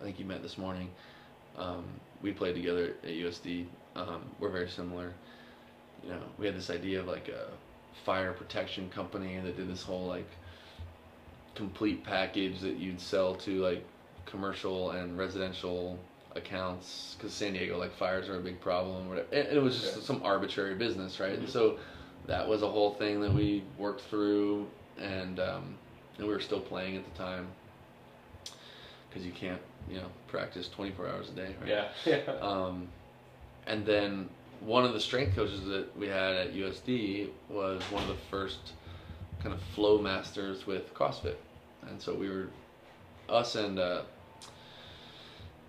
[0.00, 0.90] I think you met this morning.
[1.56, 1.84] Um,
[2.22, 3.66] we played together at USD.
[3.94, 5.12] Um, we're very similar.
[6.02, 7.46] You know, we had this idea of like a
[8.04, 10.28] fire protection company that did this whole like
[11.54, 13.84] complete package that you'd sell to like
[14.26, 15.98] commercial and residential
[16.34, 19.08] accounts because San Diego like fires are a big problem.
[19.08, 19.28] Whatever.
[19.32, 20.02] And it was just Yeah.
[20.02, 21.38] some arbitrary business, right?
[21.38, 21.50] And Mhm.
[21.52, 21.78] so
[22.26, 24.66] that was a whole thing that we worked through,
[24.98, 25.74] and um,
[26.18, 27.46] and we were still playing at the time
[29.08, 31.68] because you can't, you know, practice 24 hours a day, right?
[31.68, 31.88] Yeah.
[32.06, 32.32] Yeah.
[32.40, 32.88] Um,
[33.66, 34.28] and then
[34.60, 38.72] one of the strength coaches that we had at USD was one of the first
[39.42, 41.36] kind of flow masters with CrossFit,
[41.88, 42.48] and so we were
[43.28, 44.02] us and uh,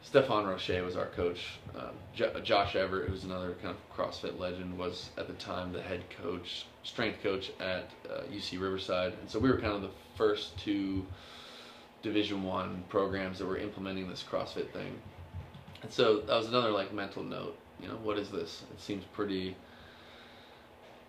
[0.06, 1.58] Stefan Roche was our coach.
[1.76, 5.82] Uh, Jo- Josh Everett, who's another kind of CrossFit legend, was at the time the
[5.82, 9.90] head coach, strength coach at uh, UC Riverside, and so we were kind of the
[10.16, 11.04] first two
[12.04, 14.96] Division One programs that were implementing this CrossFit thing.
[15.82, 17.58] And so that was another like mental note.
[17.82, 18.62] You know, what is this?
[18.72, 19.58] It seems pretty,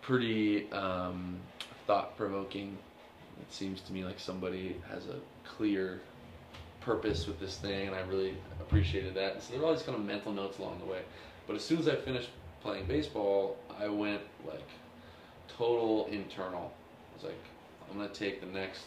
[0.01, 1.39] pretty um,
[1.85, 2.79] thought provoking.
[3.39, 6.01] It seems to me like somebody has a clear
[6.87, 9.33] purpose with this thing, and I really appreciated that.
[9.33, 11.01] And so there were all these kind of mental notes along the way.
[11.45, 12.29] But as soon as I finished
[12.61, 14.69] playing baseball, I went like
[15.49, 16.71] total internal.
[17.11, 17.43] I was like,
[17.91, 18.85] I'm gonna take the next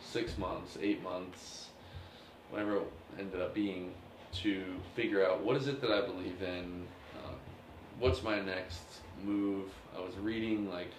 [0.00, 1.66] six months, eight months,
[2.50, 2.82] whatever it
[3.18, 3.92] ended up being,
[4.42, 4.62] to
[4.94, 6.86] figure out what is it that I believe in,
[7.16, 7.32] uh,
[7.98, 8.84] what's my next
[9.24, 9.68] move.
[9.96, 10.92] I was reading like,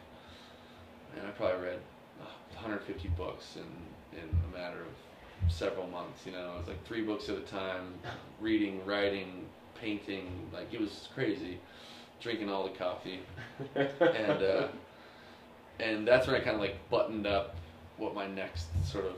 [1.15, 1.79] man, I probably read
[2.21, 5.06] uh, 150 books in in a matter of
[5.47, 6.25] several months.
[6.25, 7.93] You know, it was like three books at a time,
[8.39, 9.45] reading, writing,
[9.75, 10.49] painting.
[10.53, 11.59] Like it was crazy.
[12.19, 13.19] Drinking all the coffee,
[13.75, 14.67] and uh,
[15.79, 17.55] and that's when I kind of like buttoned up
[17.97, 19.13] what my next sort of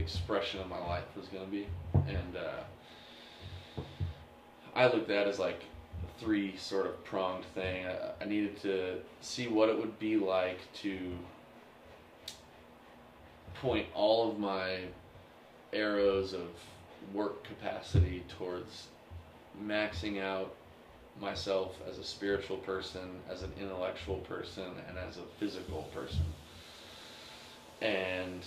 [0.00, 3.82] expression of my life was to be, and uh,
[4.74, 5.62] I looked at it as like
[6.02, 7.86] a three sort of pronged thing.
[7.86, 10.98] I, I needed to see what it would be like to
[13.60, 14.80] point all of my
[15.72, 16.48] arrows of
[17.12, 18.88] work capacity towards
[19.62, 20.54] maxing out
[21.20, 26.24] myself as a spiritual person, as an intellectual person, and as a physical person.
[27.80, 28.42] And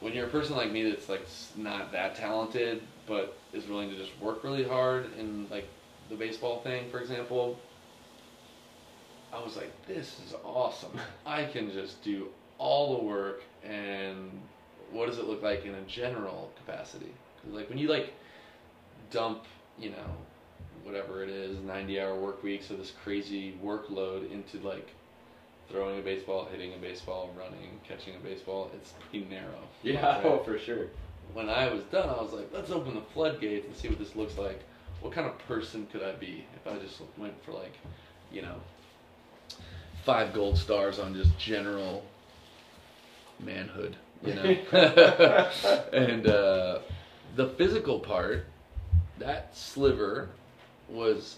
[0.00, 3.96] when you're a person like me that's like not that talented, but is willing to
[3.96, 5.68] just work really hard in like
[6.08, 7.58] the baseball thing, for example,
[9.32, 10.98] I was like, this is awesome.
[11.26, 14.30] I can just do all the work, and
[14.90, 17.12] what does it look like in a general capacity?
[17.42, 18.12] 'Cause, like when you like
[19.10, 19.44] dump,
[19.78, 20.16] you know,
[20.82, 24.90] whatever it is, 90 hour work weeks of this crazy workload into like
[25.68, 29.68] throwing a baseball, hitting a baseball, running, catching a baseball, it's pretty narrow.
[29.82, 30.00] yeah.
[30.02, 30.24] Oh, right?
[30.24, 30.86] Oh, for sure.
[31.34, 34.16] When I was done, I was like, let's open the floodgates and see what this
[34.16, 34.60] looks like.
[35.00, 37.74] What kind of person could I be if I just went for like,
[38.32, 38.56] you know,
[40.04, 42.02] five gold stars on just general
[43.40, 44.42] manhood, you know?
[45.92, 46.78] and uh,
[47.36, 48.46] the physical part,
[49.18, 50.28] that sliver
[50.88, 51.36] was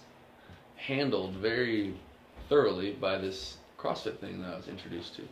[0.77, 1.95] handled very
[2.49, 5.23] thoroughly by this CrossFit thing that I was introduced to.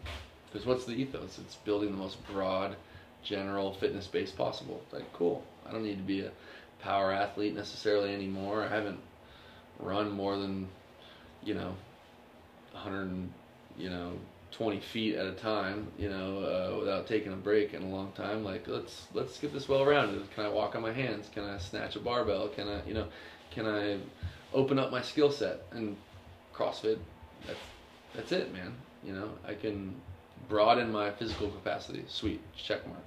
[0.46, 1.38] Because what's the ethos?
[1.38, 2.76] It's building the most broad,
[3.22, 4.80] general fitness base possible.
[4.84, 5.44] It's like, cool.
[5.66, 6.30] I don't need to be a
[6.80, 8.62] power athlete necessarily anymore.
[8.62, 9.00] I haven't
[9.78, 10.68] run more than,
[11.42, 11.74] you know,
[12.72, 13.28] 100,
[13.76, 14.12] you know,
[14.52, 18.12] 20 feet at a time, you know, uh, without taking a break in a long
[18.12, 18.44] time.
[18.44, 20.30] Like, let's let's get this well rounded.
[20.34, 21.28] Can I walk on my hands?
[21.32, 22.48] Can I snatch a barbell?
[22.48, 23.08] Can I, you know,
[23.50, 23.98] can I
[24.52, 25.62] open up my skill set?
[25.72, 25.96] And
[26.54, 26.98] CrossFit,
[27.46, 27.58] that's
[28.14, 28.74] that's it, man.
[29.04, 29.94] You know, I can
[30.48, 32.04] broaden my physical capacity.
[32.08, 33.04] Sweet, check mark.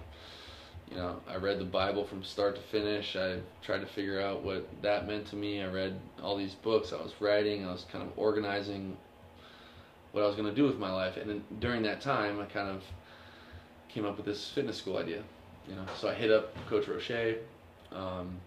[0.90, 3.16] You know, I read the Bible from start to finish.
[3.16, 5.62] I tried to figure out what that meant to me.
[5.62, 6.92] I read all these books.
[6.92, 7.66] I was writing.
[7.66, 8.98] I was kind of organizing
[10.12, 11.18] what I was going to do with my life.
[11.18, 12.84] And then during that time, I kind of
[13.90, 15.24] came up with this fitness school idea.
[15.68, 17.38] You know, so I hit up Coach Roche
[17.92, 18.38] um,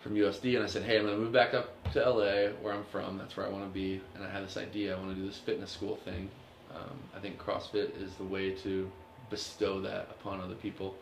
[0.00, 2.74] from USD, and I said, "Hey, I'm going to move back up to LA, where
[2.74, 3.18] I'm from.
[3.18, 4.94] That's where I want to be." And I had this idea.
[4.94, 6.28] I want to do this fitness school thing.
[6.74, 8.90] Um, I think CrossFit is the way to
[9.30, 10.94] bestow that upon other people.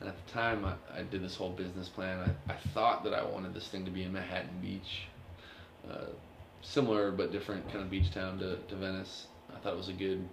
[0.00, 2.36] And at the time, I, I did this whole business plan.
[2.48, 5.02] I, I thought that I wanted this thing to be in Manhattan Beach,
[5.88, 6.06] uh,
[6.62, 9.26] similar but different kind of beach town to, to Venice.
[9.54, 10.26] I thought it was a good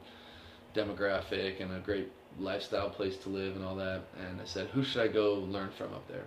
[0.76, 4.02] demographic and a great lifestyle place to live and all that.
[4.20, 6.26] And I said, who should I go learn from up there?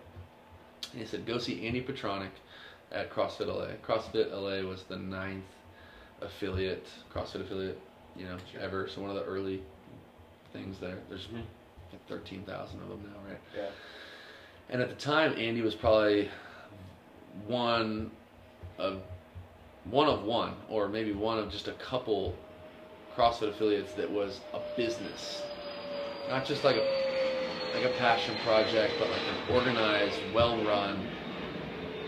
[0.93, 2.31] And he said, go see Andy Petranek
[2.91, 3.69] at CrossFit LA.
[3.87, 5.45] CrossFit LA was the ninth
[6.21, 7.81] affiliate, CrossFit affiliate,
[8.17, 8.61] you know, Sure.
[8.61, 8.89] ever.
[8.89, 9.63] So one of the early
[10.53, 10.99] things there.
[11.09, 11.43] There's Mhm.
[11.93, 13.41] like 13,000 of them now, right?
[13.57, 13.69] Yeah.
[14.69, 16.29] And at the time, Andy was probably
[17.47, 18.11] one
[18.79, 19.03] of
[19.91, 22.35] one of one, or maybe one of just a couple
[23.17, 25.43] CrossFit affiliates that was a business,
[26.29, 27.13] not just like a
[27.75, 31.07] like a passion project, but like an organized, well-run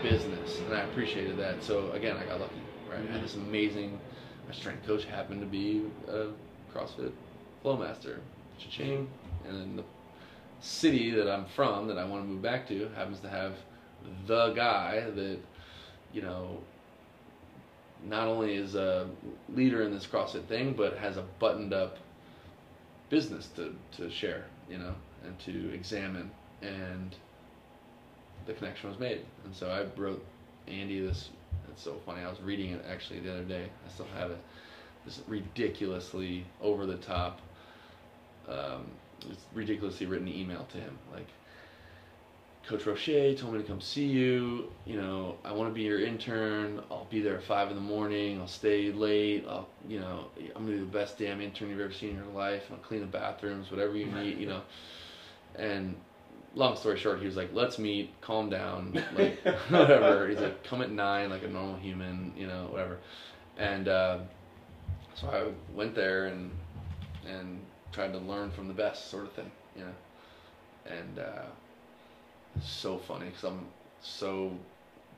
[0.03, 0.59] business.
[0.59, 1.63] And I appreciated that.
[1.63, 3.01] So again, I got lucky, right?
[3.01, 3.99] I had this amazing.
[4.47, 6.27] My strength coach happened to be a
[6.73, 7.11] CrossFit
[7.61, 8.21] flow master,
[8.59, 9.09] cha-ching,
[9.47, 9.83] and then the
[10.59, 13.53] city that I'm from that I want to move back to happens to have
[14.27, 15.39] the guy that,
[16.13, 16.59] you know,
[18.07, 19.07] not only is a
[19.49, 21.97] leader in this CrossFit thing, but has a buttoned up
[23.09, 24.93] business to, to share, you know,
[25.25, 26.31] and to examine.
[26.61, 27.15] And
[28.45, 29.25] the connection was made.
[29.43, 30.23] And so I wrote
[30.67, 31.29] Andy this.
[31.69, 32.21] It's so funny.
[32.21, 33.65] I was reading it actually the other day.
[33.85, 34.37] I still have it.
[35.05, 37.41] This ridiculously over the top,
[38.47, 38.85] um,
[39.53, 40.97] ridiculously written email to him.
[41.13, 41.27] Like,
[42.67, 44.71] Coach Roche told me to come see you.
[44.85, 46.81] You know, I want to be your intern.
[46.89, 48.41] I'll be there at five in the morning.
[48.41, 49.45] I'll stay late.
[49.47, 50.25] I'll, you know,
[50.55, 52.63] I'm gonna be the best damn intern you've ever seen in your life.
[52.71, 54.39] I'll clean the bathrooms, whatever you need.
[54.39, 54.61] You know,
[55.55, 55.95] and
[56.55, 58.19] long story short, he was like, "Let's meet.
[58.21, 58.99] Calm down.
[59.15, 62.33] Like, whatever." He's like, "Come at nine, like a normal human.
[62.35, 62.97] You know, whatever."
[63.57, 64.19] And uh,
[65.13, 66.49] so I went there and
[67.27, 67.59] and
[67.91, 69.51] tried to learn from the best, sort of thing.
[69.75, 69.93] You know,
[70.87, 71.19] and.
[71.19, 71.43] Uh,
[72.63, 73.65] so funny because I'm
[74.01, 74.51] so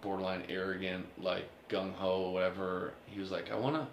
[0.02, 2.93] borderline arrogant, like gung ho, whatever.
[3.06, 3.88] He was like, I wanna,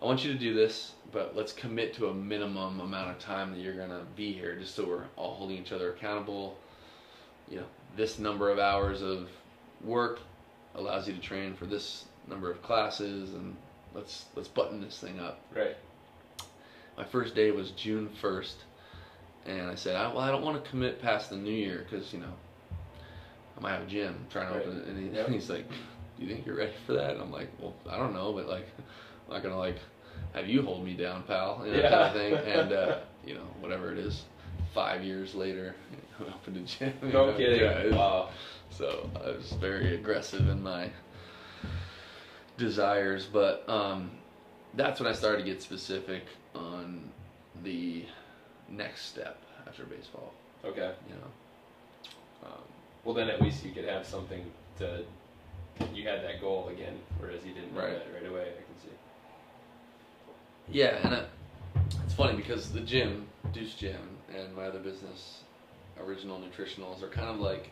[0.00, 3.52] I want you to do this, but let's commit to a minimum amount of time
[3.52, 6.58] that you're gonna be here, just so we're all holding each other accountable.
[7.48, 9.28] You know, this number of hours of
[9.82, 10.20] work
[10.74, 13.56] allows you to train for this number of classes, and
[13.94, 15.40] let's let's button this thing up.
[15.54, 15.76] Right.
[16.96, 18.56] My first day was June first,
[19.46, 22.12] and I said, I, well, I don't want to commit past the new year because
[22.12, 22.32] you know
[23.58, 25.28] I might have a gym trying to open it, and he, Yep.
[25.30, 28.14] he's like, "Do you think you're ready for that?" And I'm like, "Well, I don't
[28.14, 28.66] know, but like,
[29.26, 29.78] I'm not gonna like
[30.34, 32.34] have you hold me down, pal." You know, kind of thing.
[32.46, 34.24] And uh, you know, whatever it is,
[34.74, 35.74] five years later,
[36.20, 36.92] I opened a gym.
[37.02, 37.60] No know, kidding.
[37.60, 38.28] yeah, wow.
[38.70, 40.90] so I was very aggressive in my
[42.56, 44.10] desires, but um,
[44.74, 47.10] that's when I started to get specific on
[47.64, 48.04] the
[48.68, 50.32] next step after baseball.
[50.64, 50.92] Okay.
[51.08, 52.62] You know, um,
[53.04, 54.44] Well, then at least you could have something
[54.78, 55.04] to.
[55.94, 57.90] You had that goal again, whereas you didn't Right.
[57.90, 58.42] have that right away.
[58.42, 58.94] I can see.
[60.68, 61.24] yeah, and uh
[62.04, 65.42] it's funny because the gym, Deuce Gym, and my other business,
[66.00, 67.70] Original Nutritionals, are kind of like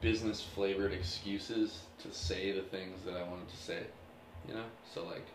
[0.00, 3.80] business flavored excuses to say the things that I wanted to say.
[4.48, 5.26] You know, so like.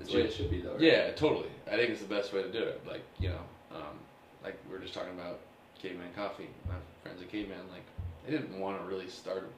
[0.00, 0.72] The way it should be, though.
[0.72, 0.80] Right?
[0.82, 1.48] Yeah, totally.
[1.66, 2.82] I think it's the best way to do it.
[2.86, 3.40] Like, you know,
[3.70, 3.98] um,
[4.42, 5.38] like we were just talking about
[5.80, 6.48] Caveman Coffee.
[6.68, 7.84] My friends at Caveman, like,
[8.24, 9.50] they didn't want to really start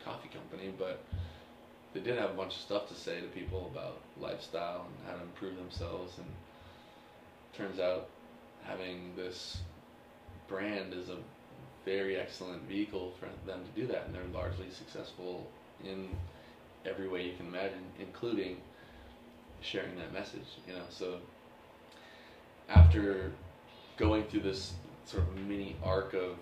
[0.00, 1.02] a coffee company, but
[1.94, 5.16] they did have a bunch of stuff to say to people about lifestyle and how
[5.16, 6.18] to improve themselves.
[6.18, 6.26] And
[7.56, 8.08] turns out
[8.64, 9.58] having this
[10.48, 11.16] brand is a
[11.84, 15.46] very excellent vehicle for them to do that, and they're largely successful
[15.84, 16.08] in
[16.84, 18.58] every way you can imagine, including
[19.62, 20.84] sharing that message, you know.
[20.90, 21.18] So
[22.68, 23.32] after
[23.96, 24.72] going through this
[25.06, 26.36] sort of mini arc of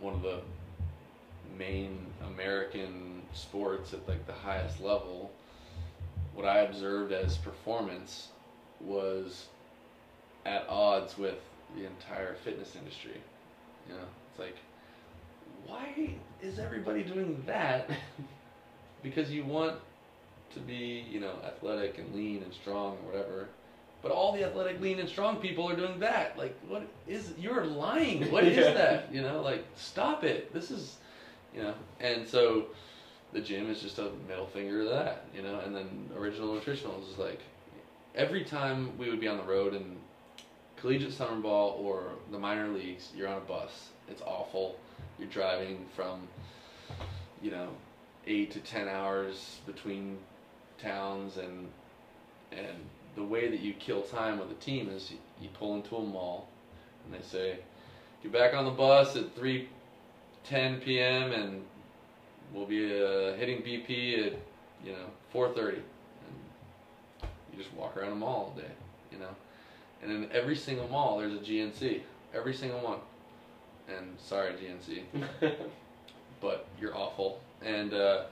[0.00, 0.40] one of the
[1.56, 5.30] main American sports at like the highest level,
[6.34, 8.28] what I observed as performance
[8.80, 9.46] was
[10.46, 11.38] at odds with
[11.76, 13.20] the entire fitness industry.
[13.88, 14.00] You know,
[14.30, 14.56] it's like,
[15.66, 17.90] why is everybody doing that?
[19.02, 19.76] because you want
[20.54, 23.48] to be, you know, athletic and lean and strong or whatever.
[24.02, 26.38] But all the athletic, lean, and strong people are doing that.
[26.38, 27.32] Like, what is?
[27.38, 28.30] You're lying.
[28.30, 28.72] What is Yeah.
[28.72, 29.12] that?
[29.12, 30.52] You know, like, stop it.
[30.54, 30.96] This is,
[31.54, 31.74] you know.
[32.00, 32.66] And so,
[33.32, 35.58] the gym is just a middle finger to that, you know.
[35.60, 37.40] And then original nutritionals is like,
[38.14, 39.96] every time we would be on the road and
[40.76, 43.88] collegiate summer ball or the minor leagues, you're on a bus.
[44.08, 44.78] It's awful.
[45.18, 46.28] You're driving from,
[47.42, 47.68] you know,
[48.28, 50.18] eight to ten hours between
[50.80, 51.68] towns, and
[52.52, 52.76] and
[53.18, 56.02] the way that you kill time with a team is you, you pull into a
[56.02, 56.48] mall,
[57.04, 57.58] and they say,
[58.22, 59.68] get back on the bus at three
[60.44, 61.32] ten p.m.
[61.32, 61.62] and
[62.54, 64.32] we'll be uh, hitting BP at
[64.84, 68.70] you know four thirty, and you just walk around a mall all day,
[69.12, 69.34] you know.
[70.00, 72.02] And in every single mall, there's a GNC.
[72.32, 72.98] Every single one.
[73.88, 75.02] And sorry, GNC,
[76.40, 77.40] but you're awful.
[77.62, 78.24] And uh,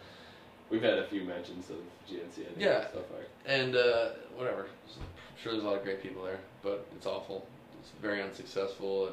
[0.70, 1.76] We've had a few mentions of
[2.10, 2.40] GNC.
[2.42, 2.86] I think, Yeah.
[2.92, 3.20] so far.
[3.46, 4.66] and uh, whatever.
[4.98, 5.02] I'm
[5.42, 7.46] sure there's a lot of great people there, but it's awful.
[7.80, 9.12] It's very unsuccessful at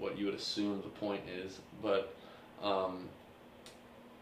[0.00, 1.58] what you would assume the point is.
[1.82, 2.14] But
[2.62, 3.08] um,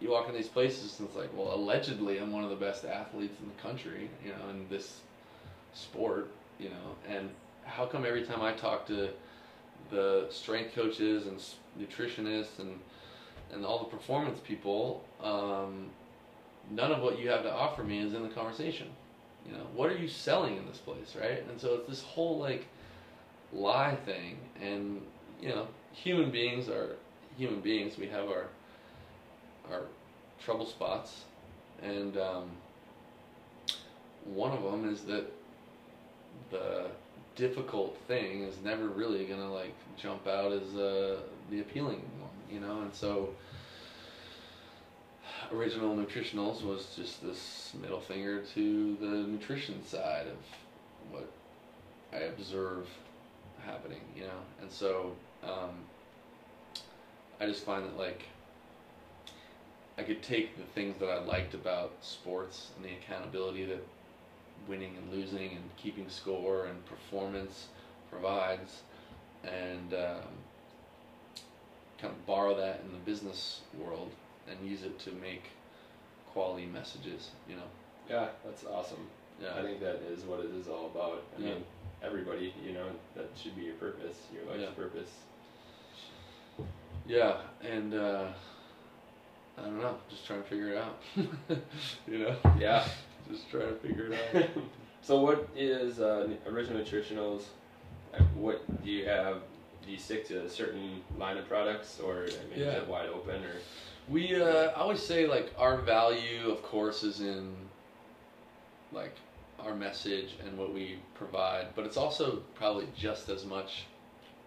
[0.01, 2.85] you walk in these places and it's like, well, allegedly I'm one of the best
[2.85, 5.01] athletes in the country, you know, in this
[5.75, 7.31] sport, you know, and
[7.65, 9.11] how come every time I talk to
[9.91, 11.39] the strength coaches and
[11.79, 12.79] nutritionists and
[13.53, 15.91] and all the performance people, um,
[16.71, 18.89] none of what you have to offer me is in the conversation.
[19.47, 21.45] You know, what are you selling in this place, right?
[21.49, 22.67] And so it's this whole like
[23.53, 25.03] lie thing, and
[25.41, 26.97] you know, human beings are
[27.37, 27.99] human beings.
[27.99, 28.47] We have our
[29.71, 29.83] our
[30.43, 31.25] trouble spots,
[31.83, 32.51] and um,
[34.25, 35.31] one of them is that
[36.51, 36.87] the
[37.37, 41.19] difficult thing is never really gonna like jump out as uh,
[41.51, 43.31] the appealing one, you know, and so
[45.53, 50.37] original nutritionals was just this middle finger to the nutrition side of
[51.11, 51.31] what
[52.13, 52.89] I observe
[53.65, 55.71] happening, you know, and so um,
[57.41, 58.25] I just find that like
[59.97, 63.85] I could take the things that I liked about sports and the accountability that
[64.69, 67.69] winning and losing and keeping score and performance
[68.11, 68.83] provides,
[69.45, 70.29] and um,
[71.99, 74.11] kind of borrow that in the business world
[74.51, 75.45] and use it to make
[76.33, 77.31] quality messages.
[77.49, 77.69] You know.
[78.09, 79.07] Yeah, that's awesome.
[79.43, 79.55] Yeah.
[79.59, 81.23] I think that is what it is all about.
[81.37, 81.55] I Yeah.
[81.55, 81.65] mean,
[82.03, 82.87] everybody, you know,
[83.17, 84.71] that should be your purpose, your life's Yeah.
[84.77, 85.11] purpose.
[87.07, 88.27] Yeah, and uh,
[89.59, 91.03] I don't know, just trying to figure it out.
[92.07, 92.87] you know, Yeah.
[93.31, 94.49] just trying to figure it out.
[95.03, 97.43] so, what is uh, original nutritionals?
[98.35, 99.39] What do you have?
[99.85, 103.09] Do you stick to a certain line of products, or I mean, is it wide
[103.11, 103.57] open, or
[104.09, 107.55] We uh, I always say like our value, of course, is in
[108.93, 109.15] like
[109.59, 113.85] our message and what we provide, but it's also probably just as much.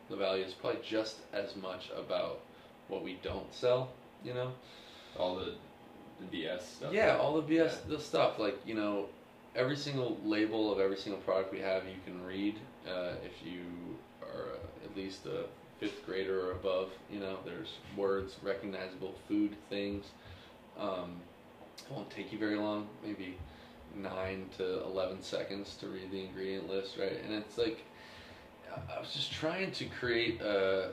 [0.10, 2.39] The value is probably just as much about
[2.88, 3.89] what we don't sell.
[4.24, 4.51] You know.
[5.18, 5.53] all the
[6.20, 6.93] the BS stuff?
[6.93, 7.95] Yeah, all the BS, Yeah.
[7.95, 9.08] the stuff like you know,
[9.55, 12.55] every single label of every single product we have, you can read
[12.88, 13.62] uh, if you
[14.22, 15.45] are uh, at least a
[15.80, 16.90] fifth grader or above.
[17.12, 20.06] You know, there's words, recognizable food things.
[20.80, 21.18] Um,
[21.78, 23.38] it won't take you very long, maybe
[23.96, 27.20] nine to eleven seconds to read the ingredient list, right?
[27.24, 27.84] And it's like
[28.76, 30.92] I was just trying to create a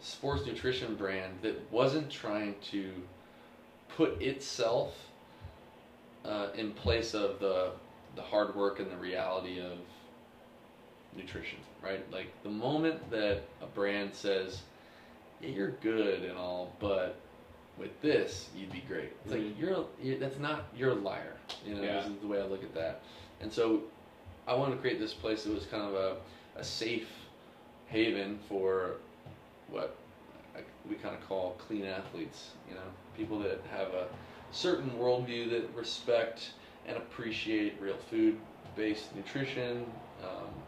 [0.00, 2.90] sports nutrition brand that wasn't trying to
[3.96, 4.94] put itself
[6.24, 7.70] uh, in place of the
[8.14, 9.78] the hard work and the reality of
[11.16, 12.10] nutrition, right?
[12.12, 14.62] Like the moment that a brand says,
[15.40, 17.16] "Yeah, you're good and all, but
[17.78, 19.48] with this, you'd be great," it's Mhm.
[19.48, 21.36] like you're, you that's not you're a liar.
[21.66, 22.00] You know, Yeah.
[22.02, 23.02] this is the way I look at that.
[23.40, 23.82] And so,
[24.46, 26.16] I wanted to create this place that was kind of a
[26.56, 27.08] a safe
[27.86, 28.96] haven for
[29.68, 29.96] what
[30.54, 32.50] I- we kind of call clean athletes.
[32.68, 32.82] You know,
[33.16, 34.06] people that have a
[34.50, 36.50] certain worldview that respect
[36.86, 39.90] and appreciate real food-based nutrition,
[40.22, 40.61] um,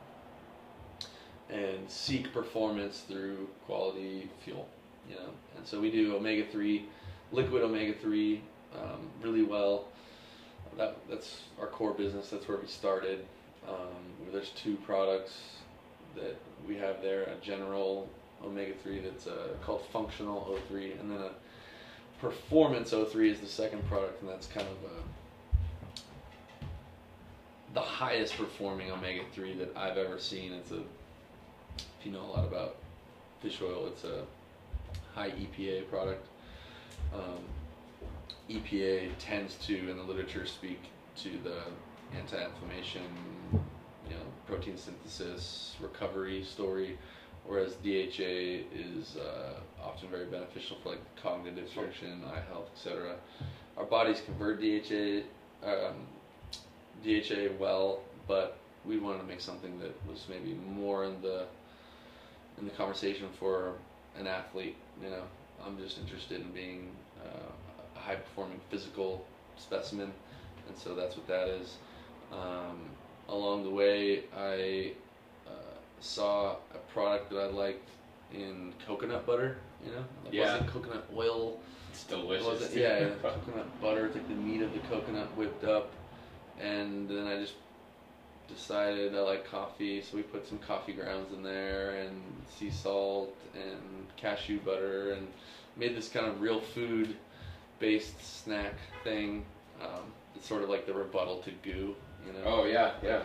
[1.50, 4.68] and seek performance through quality fuel.
[5.08, 6.86] You know, and so we do omega three,
[7.30, 8.42] liquid omega three,
[8.74, 9.86] um, really well.
[10.78, 12.30] That that's our core business.
[12.30, 13.24] That's where we started.
[13.68, 15.34] Um, there's two products
[16.16, 16.36] that
[16.66, 18.08] we have there: a general
[18.44, 21.30] omega three that's uh, called functional O3, and then a
[22.20, 25.02] performance O3 is the second product, and that's kind of uh
[27.74, 30.52] the highest performing omega three that I've ever seen.
[30.52, 30.80] It's a
[32.04, 32.76] you know a lot about
[33.40, 34.24] fish oil, it's a
[35.14, 36.26] high EPA product.
[37.14, 37.44] Um,
[38.50, 40.80] EPA tends to, in the literature, speak
[41.16, 41.58] to the
[42.16, 43.02] anti-inflammation,
[43.52, 46.98] you know, protein synthesis, recovery story,
[47.46, 53.16] whereas DHA is uh, often very beneficial for like cognitive function, eye health, etc.
[53.76, 55.22] Our bodies convert DHA,
[55.66, 55.94] um,
[57.04, 61.46] DHA well, but we wanted to make something that was maybe more in the
[62.58, 63.72] in the conversation for
[64.18, 64.76] an athlete.
[65.02, 65.22] You know,
[65.64, 66.90] I'm just interested in being
[67.24, 67.50] uh,
[67.96, 69.24] a high performing physical
[69.56, 70.12] specimen,
[70.68, 71.76] and so that's what that is.
[72.32, 72.80] Um,
[73.28, 74.92] along the way, I
[75.46, 75.50] uh,
[76.00, 77.88] saw a product that I liked
[78.32, 79.56] in coconut butter.
[79.84, 80.52] You know, it Yeah.
[80.52, 81.58] wasn't coconut oil.
[81.90, 82.74] It's delicious.
[82.74, 84.06] yeah, yeah, coconut butter.
[84.06, 85.92] It's like the meat of the coconut whipped up,
[86.60, 87.54] and then I just
[88.48, 92.20] decided I like coffee, so we put some coffee grounds in there and
[92.58, 95.26] sea salt and cashew butter and
[95.76, 97.16] made this kind of real food
[97.78, 99.44] based snack thing.
[99.82, 101.94] Um, it's sort of like the rebuttal to goo,
[102.26, 102.40] you know.
[102.46, 103.22] oh yeah, yeah.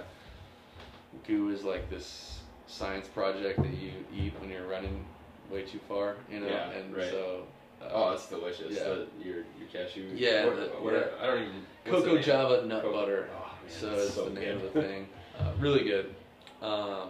[1.27, 5.05] Goo is like this science project that you eat when you're running
[5.51, 6.47] way too far, you know.
[6.47, 7.09] Yeah, and right.
[7.09, 7.43] so.
[7.81, 8.75] Uh, Oh, that's delicious.
[8.75, 8.83] Yeah.
[8.83, 10.09] The, your your cashew.
[10.13, 11.03] Yeah, the- what yeah.
[11.21, 11.65] I don't even.
[11.85, 12.17] Cocoa?
[12.21, 13.29] Java nut Cocoa- butter.
[13.69, 15.07] So it's it's so the name of the thing.
[15.37, 16.13] Uh, really good.
[16.61, 17.09] Um,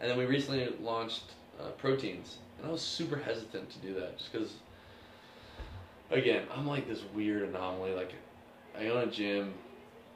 [0.00, 1.24] and then we recently launched
[1.60, 4.54] uh, proteins, and I was super hesitant to do that just because,
[6.10, 7.94] again, I'm like this weird anomaly.
[7.94, 8.12] Like,
[8.78, 9.54] I own a gym,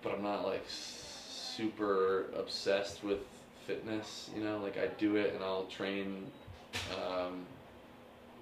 [0.03, 3.21] but I'm not like super obsessed with
[3.67, 4.31] fitness.
[4.37, 6.27] You know, like I do it and I'll train
[6.97, 7.45] um,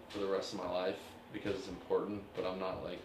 [0.08, 0.98] for the rest of my life
[1.32, 2.22] because it's important.
[2.34, 3.04] But I'm not like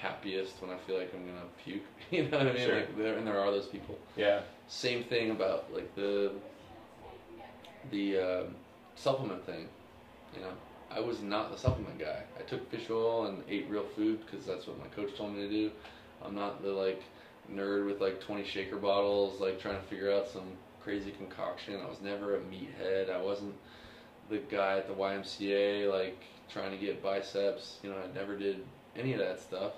[0.00, 1.82] happiest when I feel like I'm gonna puke.
[2.10, 2.66] You know what I mean?
[2.66, 2.76] Sure.
[2.76, 3.98] Like there, and there are those people.
[4.16, 4.40] Yeah.
[4.66, 6.32] Same thing about like the
[7.90, 8.54] the um
[8.94, 9.68] supplement thing.
[10.34, 10.52] You know,
[10.90, 12.22] I was not the supplement guy.
[12.38, 15.42] I took fish oil and ate real food because that's what my coach told me
[15.42, 15.70] to do.
[16.24, 17.02] I'm not the like
[17.52, 20.48] nerd with like 20 shaker bottles, like trying to figure out some
[20.82, 21.78] crazy concoction.
[21.84, 23.10] I was never a meathead.
[23.10, 23.54] I wasn't
[24.30, 27.78] the guy at the YMCA like trying to get biceps.
[27.82, 28.64] You know, I never did
[28.96, 29.72] any of that stuff.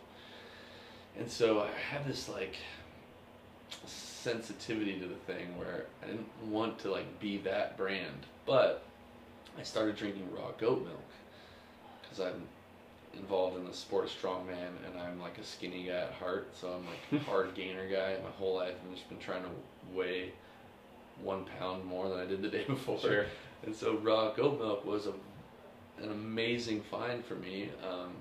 [1.21, 2.57] And so I have this like
[3.87, 8.83] sensitivity to the thing where I didn't want to like be that brand, but
[9.59, 10.99] I started drinking raw goat milk
[12.03, 12.43] because I'm
[13.13, 16.69] involved in the sport of strongman and I'm like a skinny guy at heart, so
[16.69, 18.17] I'm like a hard gainer guy.
[18.25, 19.51] My whole life I've just been trying to
[19.95, 20.33] weigh
[21.23, 22.99] one pound more than I did the day before.
[22.99, 23.27] Sure.
[23.67, 25.13] And so raw goat milk was a,
[26.03, 27.69] an amazing find for me.
[27.87, 28.15] Um,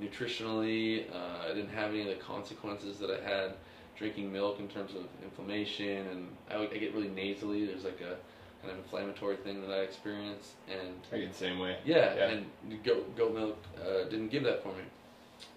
[0.00, 3.52] nutritionally, uh, I didn't have any of the consequences that I had
[3.96, 7.66] drinking milk in terms of inflammation, and I, would- I get really nasally.
[7.66, 8.16] There's like a
[8.62, 11.76] kind of inflammatory thing that I experience, and I get the same way.
[11.84, 12.28] yeah, Yeah.
[12.30, 14.82] and goat, goat milk uh, didn't give that for me,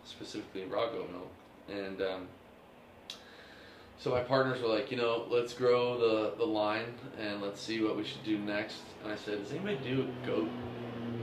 [0.05, 1.31] specifically raw goat milk.
[1.69, 2.27] And um,
[3.97, 7.81] so my partners were like, you know, let's grow the, the line and let's see
[7.81, 8.81] what we should do next.
[9.03, 10.49] And I said, does anybody do goat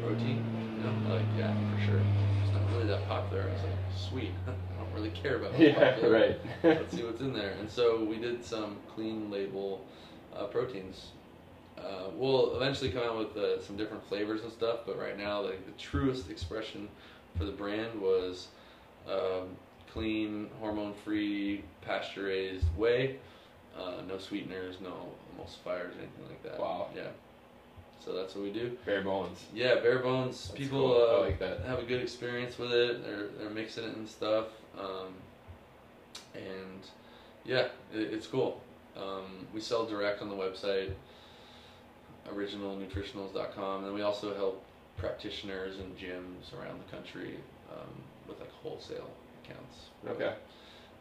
[0.02, 0.42] protein?
[0.80, 2.00] You like, yeah, for sure.
[2.72, 3.44] Really that popular.
[3.44, 3.72] I was like,
[4.10, 4.30] sweet.
[4.48, 5.92] I don't really care about Yeah.
[5.92, 6.10] popular.
[6.12, 6.40] Right.
[6.64, 7.50] Let's see what's in there.
[7.60, 9.84] And so we did some clean label
[10.34, 11.08] uh, proteins.
[11.78, 15.40] Uh, we'll eventually come out with uh, some different flavors and stuff, but right now,
[15.40, 16.88] like the truest expression
[17.36, 18.48] for the brand was
[19.08, 19.48] um,
[19.92, 23.16] clean, hormone-free, pasture-raised whey.
[23.76, 24.92] Uh, no sweeteners, no
[25.34, 26.60] emulsifiers, anything like that.
[26.60, 26.88] Wow.
[26.94, 27.04] Yeah.
[28.04, 28.76] So that's what we do.
[28.84, 29.38] Bare bones.
[29.54, 30.48] Yeah, bare bones.
[30.48, 31.16] That's People cool.
[31.18, 31.60] Uh, like that.
[31.60, 33.04] have a good experience with it.
[33.04, 34.46] They're they're mixing it and stuff,
[34.78, 35.14] um,
[36.34, 36.80] and
[37.44, 38.60] yeah, it, it's cool.
[38.96, 40.90] Um, we sell direct on the website,
[42.28, 44.62] originalnutritionals.com, and we also help
[44.96, 47.36] practitioners and gyms around the country
[47.72, 47.88] um,
[48.28, 49.08] with like wholesale
[49.44, 49.76] accounts.
[50.08, 50.34] Okay.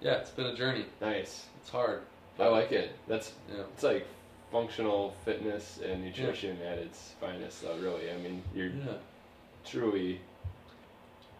[0.01, 0.85] Yeah, it's been a journey.
[1.01, 1.45] Nice.
[1.61, 2.01] It's hard.
[2.39, 2.95] I like it.
[3.07, 3.63] That's Yeah.
[3.73, 4.07] it's like
[4.51, 7.61] functional fitness and nutrition at its finest.
[7.61, 8.11] Though, really.
[8.11, 8.93] I mean, you're Yeah.
[9.65, 10.19] truly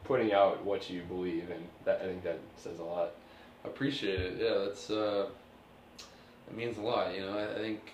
[0.04, 3.12] putting out what you believe, and that I think that says a lot.
[3.64, 4.38] appreciate it.
[4.40, 5.28] Yeah, that's uh,
[6.50, 7.14] it means a lot.
[7.14, 7.94] You know, I, I think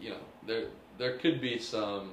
[0.00, 0.66] you know there
[0.98, 2.12] there could be some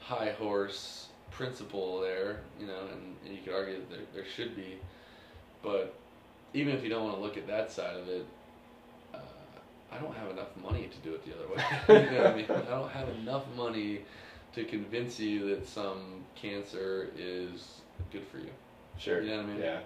[0.00, 2.40] high horse principle there.
[2.60, 4.78] You know, and, and you could argue that there there should be,
[5.62, 5.94] but
[6.54, 8.24] even if you don't want to look at that side of it.
[9.94, 12.04] I don't have enough money to do it the other way.
[12.10, 12.46] you know what I mean?
[12.50, 14.00] I don't have enough money
[14.54, 17.80] to convince you that some cancer is
[18.10, 18.50] good for you.
[18.98, 19.22] Sure.
[19.22, 19.60] You know what I mean?
[19.60, 19.80] Yeah.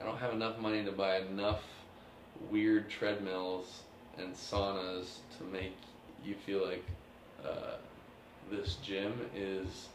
[0.00, 1.62] I don't have enough money to buy enough
[2.50, 3.82] weird treadmills
[4.16, 5.76] and saunas to make
[6.24, 6.84] you feel like
[7.44, 7.76] uh,
[8.50, 9.88] this gym is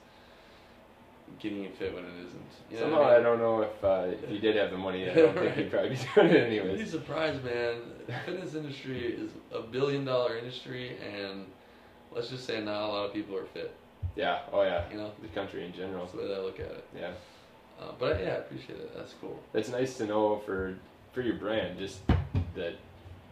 [1.39, 2.41] getting it fit when it isn't.
[2.71, 3.23] You know Somehow I, mean?
[3.23, 5.89] don't know if uh, if you did have the money, I don't think you'd probably
[5.89, 6.79] be doing it anyways.
[6.79, 7.81] You'd be surprised, man.
[8.07, 11.45] The fitness industry is a billion dollar industry, and
[12.11, 13.75] let's just say not a lot of people are fit.
[14.15, 14.39] Yeah.
[14.51, 14.83] Oh yeah.
[14.91, 16.01] You know, The country in general.
[16.05, 16.85] that's the way that I look at it.
[16.97, 17.11] Yeah.
[17.81, 18.95] Uh, but yeah, I appreciate it.
[18.95, 19.39] That's cool.
[19.53, 20.75] It's nice to know for
[21.13, 21.99] for your brand just
[22.55, 22.73] that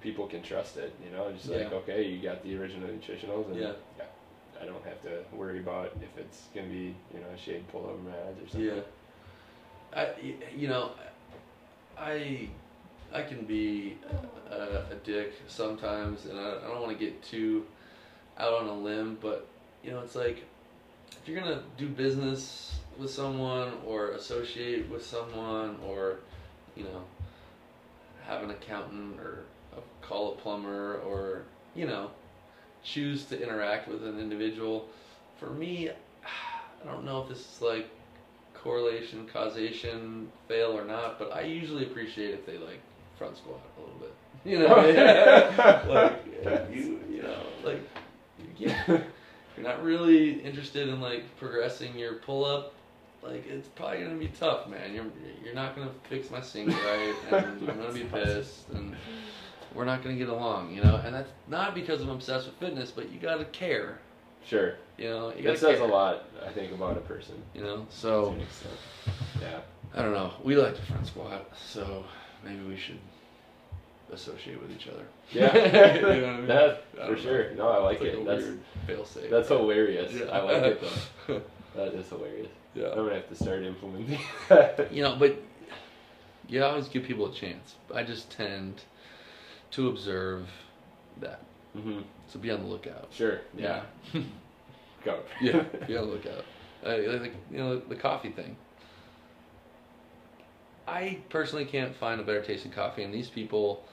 [0.01, 0.93] people can trust it.
[1.05, 1.77] You know, just like Yeah.
[1.77, 3.73] okay, you got the original nutritionals, and Yeah.
[4.62, 8.12] I don't have to worry about if it's gonna be you know a shade pullover
[8.28, 8.68] ads or something.
[8.68, 8.82] Yeah.
[9.93, 10.09] I,
[10.55, 10.91] you know,
[11.97, 12.47] I,
[13.14, 13.97] I can be
[14.49, 17.66] a, a dick sometimes, and I, I don't want to get too
[18.38, 19.47] out on a limb, but
[19.84, 20.43] you know, it's like
[21.22, 26.20] if you're gonna do business with someone or associate with someone or,
[26.76, 27.03] you know,
[28.26, 29.43] have an accountant or
[30.01, 31.43] call a plumber or
[31.76, 32.12] you know,
[32.84, 34.88] choose to interact with an individual.
[35.39, 37.89] For me, I don't know if this is like
[38.53, 42.79] correlation, causation, fail or not, but I usually appreciate if they like
[43.17, 44.13] front squat a little bit.
[44.43, 44.75] You know,
[45.88, 46.25] like
[46.73, 47.82] you, you know, like
[48.57, 52.73] yeah, you're not really interested in like progressing your pull up.
[53.21, 54.95] Like it's probably gonna be tough, man.
[54.95, 55.05] You're
[55.43, 58.95] you're not gonna fix my sink right, and I'm gonna be pissed, and
[59.74, 60.95] we're not gonna get along, you know.
[61.03, 63.99] And that's not because I'm obsessed with fitness, but you gotta care,
[64.45, 64.76] Sure.
[64.97, 65.34] you know.
[65.36, 67.41] You It says care, a lot, I think, about a person.
[67.53, 67.86] you know.
[67.89, 68.36] So.
[69.41, 69.59] Yeah.
[69.93, 70.32] I don't know.
[70.43, 72.05] We like to front squat, so
[72.45, 72.99] maybe we should
[74.13, 75.05] associate with each other.
[75.32, 75.55] Yeah.
[75.95, 76.47] You know I mean?
[76.47, 77.51] that for sure.
[77.55, 78.26] No, I like It's it.
[78.26, 78.45] That's
[78.88, 79.30] fail safe.
[79.30, 80.13] that's hilarious.
[80.13, 80.26] Yeah.
[80.26, 80.82] I like it
[81.28, 81.41] though.
[81.76, 82.49] That is hilarious.
[82.76, 84.19] Yeah, I'm gonna have to start implementing.
[84.91, 85.38] You know, but
[86.49, 87.76] you always give people a chance.
[87.95, 88.82] I just tend
[89.72, 90.47] to observe
[91.19, 91.41] that.
[91.74, 93.07] hmm So be on the lookout.
[93.11, 93.39] Sure.
[93.57, 93.84] Yeah.
[95.03, 95.19] Go.
[95.41, 96.45] yeah, be on the lookout.
[96.86, 98.55] Uh, like, you know, the coffee thing.
[100.88, 103.84] I personally can't find a better tasting coffee, and these people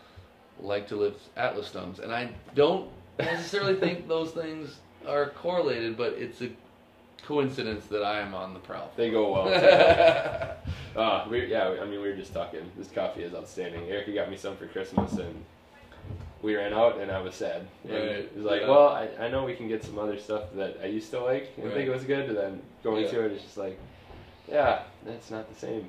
[0.61, 4.77] like to live Atlas stones, and I don't necessarily think those things
[5.07, 6.51] are correlated, but it's a
[7.25, 8.91] coincidence that I am on the prowl.
[8.97, 10.57] They go well.
[10.97, 11.77] Ah, we yeah.
[11.81, 12.61] I mean, we were just talking.
[12.77, 13.89] This coffee is outstanding.
[13.89, 15.45] Erica got me some for Christmas, and
[16.43, 17.67] we ran out, and I was sad.
[17.85, 18.69] And Right, It was like, yeah.
[18.69, 21.51] well, I, I know we can get some other stuff that I used to like
[21.57, 21.75] and Right.
[21.75, 23.11] think it was good, and then going Yeah.
[23.11, 23.79] to it, it's just like,
[24.49, 25.89] yeah, that's not the same.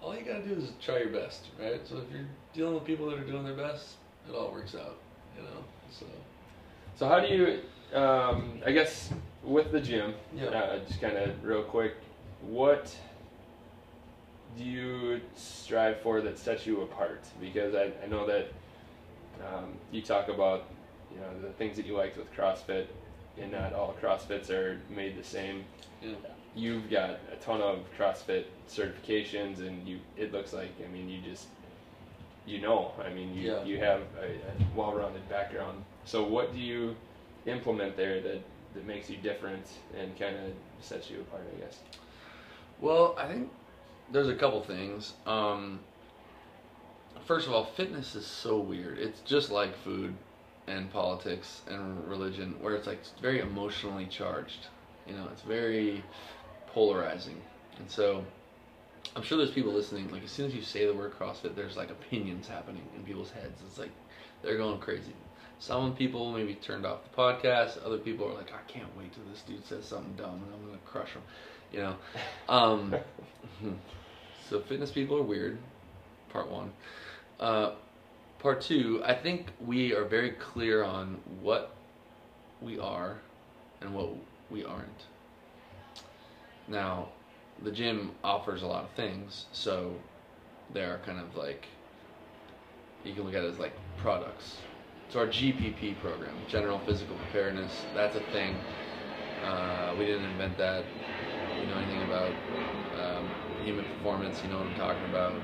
[0.00, 1.80] All you gotta do is try your best, right?
[1.84, 3.94] So if you're dealing with people that are doing their best,
[4.28, 4.96] it all works out,
[5.36, 5.64] you know.
[5.90, 6.06] So
[6.96, 7.60] So how do you?
[7.96, 9.12] Um, I guess
[9.42, 10.46] with the gym, Yeah.
[10.46, 11.94] uh, just kind of real quick,
[12.40, 12.96] what
[14.56, 17.22] do you strive for that sets you apart?
[17.40, 18.48] Because I, I know that
[19.40, 20.64] um, you talk about
[21.12, 22.86] you know the things that you liked with CrossFit,
[23.40, 25.64] and not all CrossFits are made the same.
[26.02, 26.14] yeah,
[26.54, 31.20] You've got a ton of CrossFit certifications, and you it looks like I mean you
[31.20, 31.46] just
[32.46, 33.64] you know I mean you Yeah.
[33.64, 35.84] you have a, a well-rounded background.
[36.04, 36.96] So what do you
[37.46, 38.40] implement there that
[38.74, 39.66] that makes you different
[39.98, 41.42] and kind of sets you apart?
[41.56, 41.78] I guess.
[42.80, 43.50] Well, I think
[44.10, 45.12] there's a couple things.
[45.26, 45.80] Um,
[47.26, 48.98] first of all, fitness is so weird.
[48.98, 50.14] It's just like food
[50.66, 54.66] and politics and religion, where it's like very emotionally charged.
[55.06, 56.02] You know, it's very
[56.68, 57.40] polarizing,
[57.78, 58.24] and so
[59.14, 60.10] I'm sure there's people listening.
[60.10, 63.30] Like as soon as you say the word CrossFit, there's like opinions happening in people's
[63.30, 63.60] heads.
[63.66, 63.90] It's like
[64.42, 65.12] they're going crazy.
[65.58, 67.84] Some people maybe turned off the podcast.
[67.84, 70.66] Other people are like, I can't wait till this dude says something dumb, and I'm
[70.66, 71.22] gonna crush him.
[71.72, 71.96] You know.
[72.48, 72.94] Um,
[74.50, 75.58] so fitness people are weird.
[76.30, 76.72] Part one.
[77.42, 77.72] Uh,
[78.38, 79.02] part two.
[79.04, 81.74] I think we are very clear on what
[82.60, 83.18] we are
[83.80, 84.10] and what
[84.48, 85.06] we aren't.
[86.68, 87.08] Now,
[87.64, 89.92] the gym offers a lot of things, so
[90.72, 91.66] they are kind of like
[93.02, 94.58] you can look at it as like products.
[95.08, 98.62] So our GPP program, General Physical Preparedness, that's a thing.
[99.42, 100.84] Uh, we didn't invent that.
[101.60, 102.36] You know anything about
[102.94, 104.44] um, human performance?
[104.44, 105.42] You know what I'm talking about.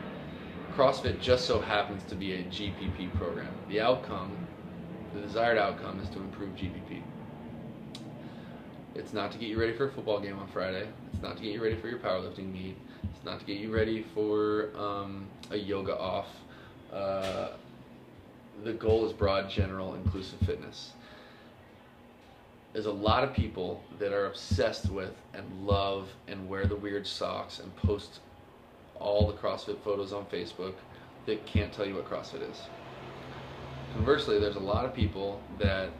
[0.78, 3.48] CrossFit just so happens to be a GPP program.
[3.68, 4.30] The outcome,
[5.12, 7.02] the desired outcome, is to improve GPP.
[8.94, 10.86] It's not to get you ready for a football game on Friday.
[11.12, 12.76] It's not to get you ready for your powerlifting meet.
[13.12, 16.28] It's not to get you ready for um, a yoga off.
[16.92, 17.48] Uh,
[18.62, 20.92] the goal is broad, general, inclusive fitness.
[22.72, 27.04] There's a lot of people that are obsessed with and love and wear the weird
[27.04, 28.20] socks and post
[29.00, 30.74] all the CrossFit photos on Facebook
[31.26, 32.62] that can't tell you what CrossFit is.
[33.94, 35.90] Conversely, there's a lot of people that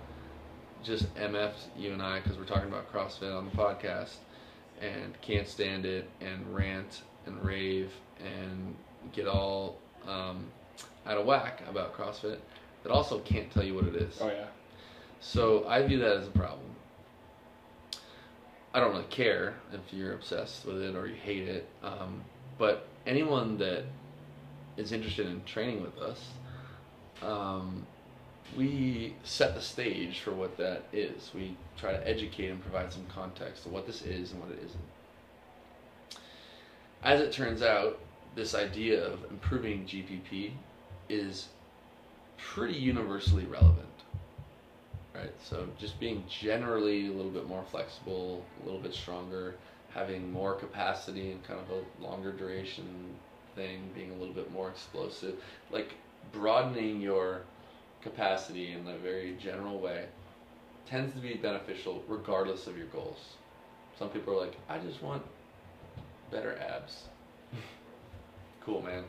[0.82, 4.16] just MF'd you and I because we're talking about CrossFit on the podcast
[4.80, 7.92] and can't stand it and rant and rave
[8.24, 8.74] and
[9.12, 10.46] get all um,
[11.06, 12.38] out of whack about CrossFit
[12.82, 14.18] that also can't tell you what it is.
[14.20, 14.46] Oh yeah.
[15.20, 16.66] So I view that as a problem.
[18.72, 22.22] I don't really care if you're obsessed with it or you hate it, um,
[22.58, 23.84] but anyone that
[24.76, 26.28] is interested in training with us,
[27.22, 27.86] um,
[28.56, 31.30] we set the stage for what that is.
[31.34, 34.58] We try to educate and provide some context of what this is and what it
[34.64, 34.84] isn't.
[37.02, 37.98] As it turns out,
[38.34, 40.52] this idea of improving GPP
[41.08, 41.48] is
[42.36, 43.86] pretty universally relevant.
[45.14, 45.32] Right?
[45.42, 49.56] So just being generally a little bit more flexible, a little bit stronger,
[49.94, 52.86] having more capacity and kind of a longer duration
[53.54, 55.34] thing, being a little bit more explosive,
[55.70, 55.94] like
[56.32, 57.42] broadening your
[58.02, 60.06] capacity in a very general way
[60.86, 63.34] tends to be beneficial regardless of your goals.
[63.98, 65.22] Some people are like, I just want
[66.30, 67.08] better abs.
[68.60, 69.04] cool, man.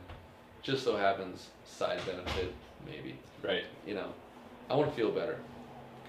[0.62, 2.52] Just so happens, side benefit,
[2.84, 3.16] maybe.
[3.42, 3.64] Right.
[3.86, 4.12] You know,
[4.68, 5.38] I want to feel better.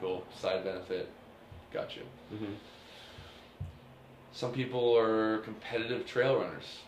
[0.01, 0.25] Cool.
[0.37, 1.09] Side benefit,
[1.71, 2.01] got you.
[2.33, 2.53] Mm-hmm.
[4.33, 6.79] Some people are competitive trail runners,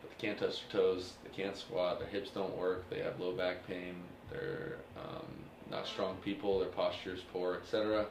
[0.00, 3.18] but they can't touch their toes, they can't squat, their hips don't work, they have
[3.18, 3.96] low back pain,
[4.30, 5.26] they're um,
[5.70, 8.06] not strong people, their posture is poor, etc.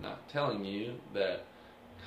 [0.00, 1.44] Not telling you that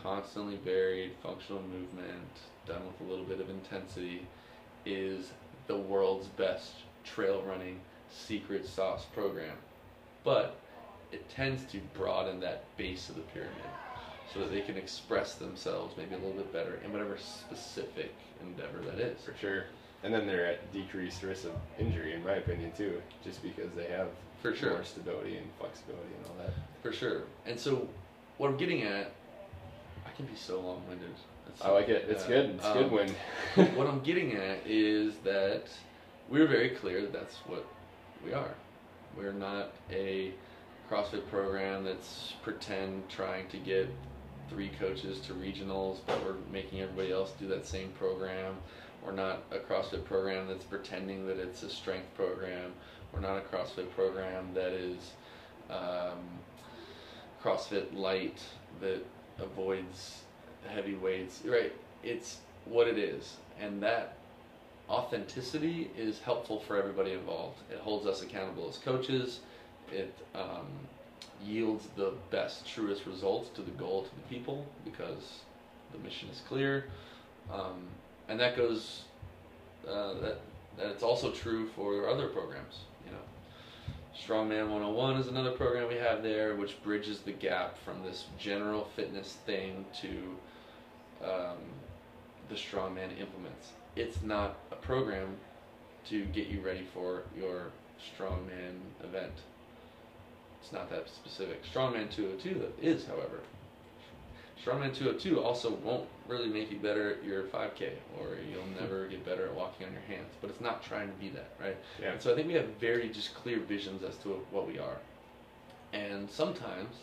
[0.02, 2.30] constantly varied functional movement
[2.66, 4.26] done with a little bit of intensity
[4.86, 5.32] is
[5.68, 6.74] the world's best
[7.04, 7.80] trail running
[8.10, 9.58] secret sauce program.
[10.24, 10.58] But
[11.12, 13.56] it tends to broaden that base of the pyramid
[14.34, 18.80] so that they can express themselves maybe a little bit better in whatever specific endeavor
[18.86, 19.22] that is.
[19.22, 19.66] For sure.
[20.04, 23.88] And then they're at decreased risk of injury, in my opinion, too, just because they
[23.88, 24.08] have
[24.42, 24.72] For sure.
[24.72, 26.54] more stability and flexibility and all that.
[26.82, 27.24] For sure.
[27.46, 27.88] And so,
[28.38, 29.12] what I'm getting at,
[30.06, 31.10] I can be so long winded.
[31.62, 32.06] I like it.
[32.08, 32.50] It's uh, good.
[32.52, 33.10] It's good um, when.
[33.76, 35.64] what I'm getting at is that
[36.30, 37.66] we're very clear that that's what
[38.24, 38.54] we are.
[39.18, 40.32] We're not a
[40.90, 43.90] CrossFit program that's pretend trying to get
[44.50, 48.56] three coaches to regionals, but we're making everybody else do that same program.
[49.06, 52.74] We're not a CrossFit program that's pretending that it's a strength program.
[53.14, 55.12] We're not a CrossFit program that is
[55.70, 56.20] um,
[57.42, 58.40] CrossFit light
[58.82, 59.06] that
[59.40, 60.24] avoids
[60.68, 61.42] heavy weights.
[61.46, 61.74] Right?
[62.04, 64.18] It's what it is, and that
[64.90, 67.60] authenticity is helpful for everybody involved.
[67.72, 69.40] It holds us accountable as coaches.
[69.92, 70.68] It um,
[71.44, 75.40] yields the best, truest results to the goal to the people because
[75.92, 76.86] the mission is clear,
[77.52, 77.88] um,
[78.28, 79.04] and that goes.
[79.88, 80.40] Uh, that
[80.78, 82.80] that it's also true for other programs.
[83.06, 88.02] You know, Strongman 101 is another program we have there, which bridges the gap from
[88.04, 90.36] this general fitness thing to
[91.24, 91.58] um,
[92.50, 93.74] the Strongman implements.
[93.96, 95.36] It's not a program
[96.10, 99.34] to get you ready for your Strongman event.
[100.62, 101.64] It's not that specific.
[101.66, 103.42] Strongman 202 is, however.
[104.64, 108.80] Strongman 202 also won't really make you better at your 5K, or you'll hmm.
[108.80, 110.34] never get better at walking on your hands.
[110.42, 111.78] But it's not trying to be that, right?
[112.02, 112.12] Yeah.
[112.12, 114.98] And so I think we have very just clear visions as to what we are.
[115.94, 116.96] And sometimes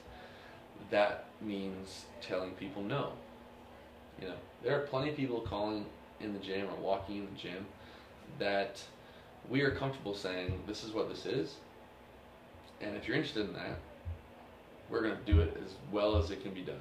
[0.90, 3.12] that means telling people no.
[4.20, 5.86] You know, there are plenty of people calling
[6.20, 7.66] in the gym or walking in the gym
[8.38, 8.82] that
[9.48, 11.56] we are comfortable saying this is what this is.
[12.80, 13.78] And if you're interested in that,
[14.90, 16.76] we're going to do it as well as it can be done.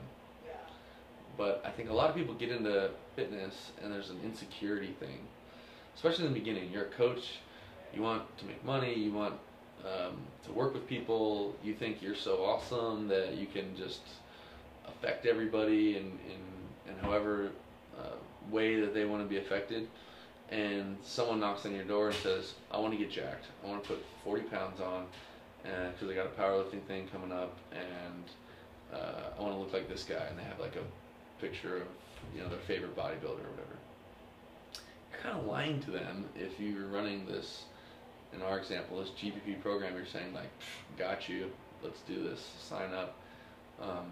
[1.37, 5.19] But I think a lot of people get into fitness and there's an insecurity thing,
[5.95, 6.71] especially in the beginning.
[6.71, 7.39] You're a coach,
[7.93, 9.35] you want to make money, you want
[9.83, 14.01] um, to work with people, you think you're so awesome that you can just
[14.87, 17.51] affect everybody in, in, in however
[17.99, 18.15] uh,
[18.49, 19.87] way that they want to be affected.
[20.49, 23.45] And someone knocks on your door and says, I want to get jacked.
[23.63, 25.05] I want to put 40 pounds on
[25.65, 28.23] because I got a powerlifting thing coming up and
[28.93, 30.23] uh, I want to look like this guy.
[30.29, 31.87] And they have like a picture of
[32.35, 33.77] you know their favorite bodybuilder or whatever.
[35.11, 37.63] You're kind of lying to them if you're running this.
[38.33, 40.49] In our example, this GPP program, you're saying like,
[40.97, 41.51] "Got you,
[41.83, 43.15] let's do this, sign up."
[43.81, 44.05] Um,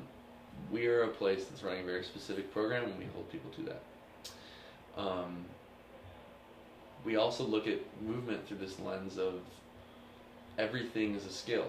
[0.71, 3.61] we are a place that's running a very specific program, and we hold people to
[3.63, 3.81] that.
[4.97, 5.45] Um,
[7.03, 9.41] we also look at movement through this lens of
[10.57, 11.67] everything is a skill.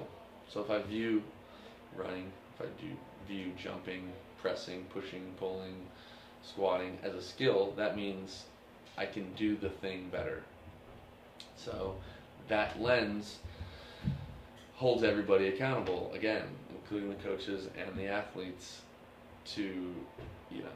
[0.48, 1.22] So if I view
[1.96, 2.88] running, if I do
[3.26, 5.86] view jumping, pressing, pushing, pulling,
[6.42, 8.44] squatting as a skill, that means
[8.96, 10.42] I can do the thing better.
[11.56, 11.96] So
[12.48, 13.38] that lens
[14.74, 18.82] holds everybody accountable, again, including the coaches and the athletes,
[19.46, 19.62] to
[20.50, 20.68] you know,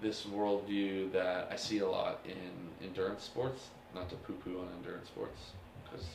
[0.00, 3.68] this worldview that I see a lot in endurance sports.
[3.94, 5.40] Not to poo-poo on endurance sports
[5.82, 6.06] because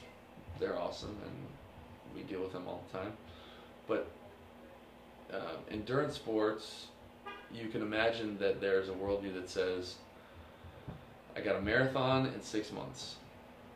[0.59, 3.13] they're awesome and we deal with them all the time.
[3.87, 4.07] But
[5.33, 6.87] uh, endurance sports,
[7.53, 9.95] you can imagine that there's a worldview that says,
[11.35, 13.15] I got a marathon in six months.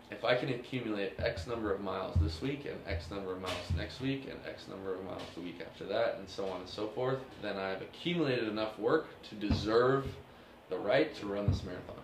[0.10, 3.58] If I can accumulate X number of miles this week and X number of miles
[3.76, 6.70] next week and X number of miles the week after that and so on and
[6.70, 10.08] so forth, then I've accumulated enough work to deserve
[10.70, 11.96] the right to run this marathon.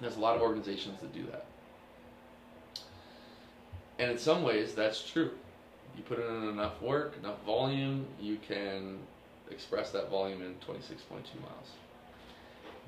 [0.00, 1.44] There's a lot of organizations that do that.
[4.04, 5.30] And in some ways, that's true.
[5.96, 8.98] You put in enough work, enough volume, you can
[9.50, 11.08] express that volume in 26.2
[11.40, 11.70] miles.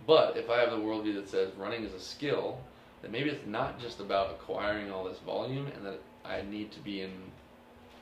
[0.06, 2.58] But if I have the worldview that says running is a skill,
[3.00, 6.80] then maybe it's not just about acquiring all this volume and that I need to
[6.80, 7.12] be in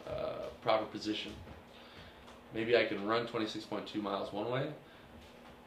[0.09, 1.31] uh, proper position.
[2.53, 4.67] Maybe I can run 26.2 miles one way,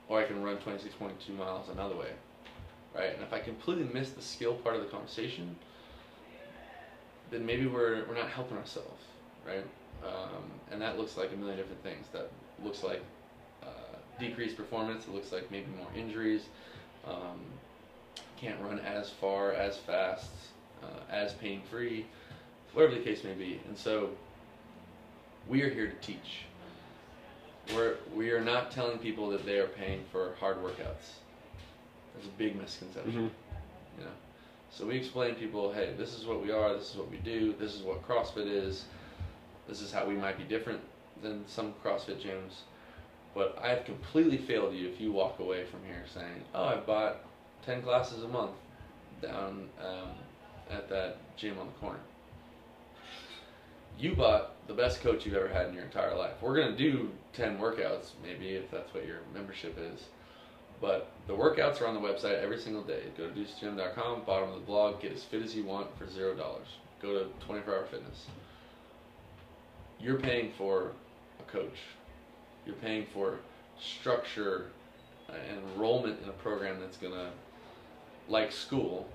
[0.10, 2.12] or I can run 26.2 miles another way,
[2.94, 3.14] right?
[3.14, 5.56] And if I completely miss the skill part of the conversation,
[7.32, 9.04] then maybe we're, we're not helping ourselves,
[9.46, 9.66] right?
[10.04, 12.08] Um, and that looks like a million different things.
[12.14, 12.30] That
[12.64, 13.02] looks like
[13.64, 15.06] uh, decreased performance.
[15.06, 16.44] It looks like maybe more injuries.
[17.06, 17.40] Um,
[18.40, 20.30] can't run as far, as fast,
[20.84, 22.06] uh, as pain free,
[22.74, 23.60] whatever the case may be.
[23.68, 24.10] And so
[25.48, 26.44] we are here to teach.
[27.74, 31.18] We're, we are not telling people that they are paying for hard workouts.
[32.14, 33.12] That's a big misconception.
[33.12, 34.00] Mm-hmm.
[34.00, 34.12] You know,
[34.72, 37.54] so we explain people, hey, this is what we are, this is what we do,
[37.60, 38.86] this is what CrossFit is,
[39.68, 40.82] this is how we might be different
[41.22, 42.62] than some CrossFit gyms.
[43.34, 46.76] But I have completely failed you if you walk away from here saying, oh, I
[46.78, 47.18] bought
[47.66, 48.56] 10 classes a month
[49.22, 50.10] down um,
[50.70, 52.00] at that gym on the corner.
[54.00, 56.34] You bought the best coach you've ever had in your entire life.
[56.42, 60.06] We're going to do 10 workouts, maybe, if that's what your membership is.
[60.80, 63.04] But the workouts are on the website every single day.
[63.18, 66.38] Go to deucegym.com, bottom of the blog, get as fit as you want for $0.
[67.02, 68.26] Go to 24 Hour Fitness.
[70.00, 70.92] You're paying for
[71.40, 71.80] a coach.
[72.66, 73.40] You're paying for
[73.80, 74.68] structure
[75.28, 77.30] and enrollment in a program that's to,
[78.30, 79.08] like school,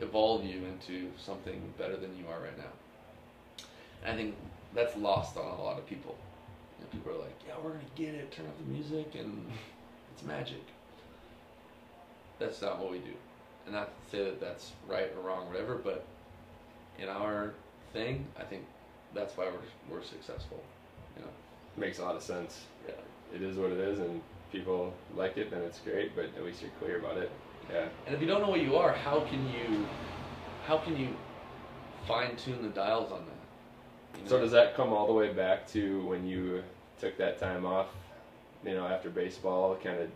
[0.00, 3.64] evolve you into something better than you are right now.
[4.04, 4.36] And I think
[4.74, 6.16] that's lost on a lot of people.
[6.78, 9.46] You know, people are like, yeah, we're to get it, turn off the music, and
[10.14, 10.62] it's magic.
[12.38, 13.12] That's not what we do.
[13.66, 16.04] And not to say that that's right or wrong or whatever, but
[16.98, 17.54] in our
[17.92, 18.64] thing, I think
[19.14, 20.62] that's why we're, we're successful.
[21.16, 21.30] You know?
[21.76, 22.62] Makes a lot of sense.
[22.86, 22.94] Yeah.
[23.34, 24.20] It is what it is, and
[24.52, 26.16] people like it, then it's great.
[26.16, 27.30] But at least you're clear about it.
[27.70, 27.88] Yeah.
[28.06, 29.86] And if you don't know what you are, how can you
[30.66, 31.08] how can you
[32.06, 34.22] fine tune the dials on that?
[34.22, 36.62] You So does that come all the way back to when you
[36.98, 37.88] took that time off,
[38.64, 40.08] you know, after baseball, kind of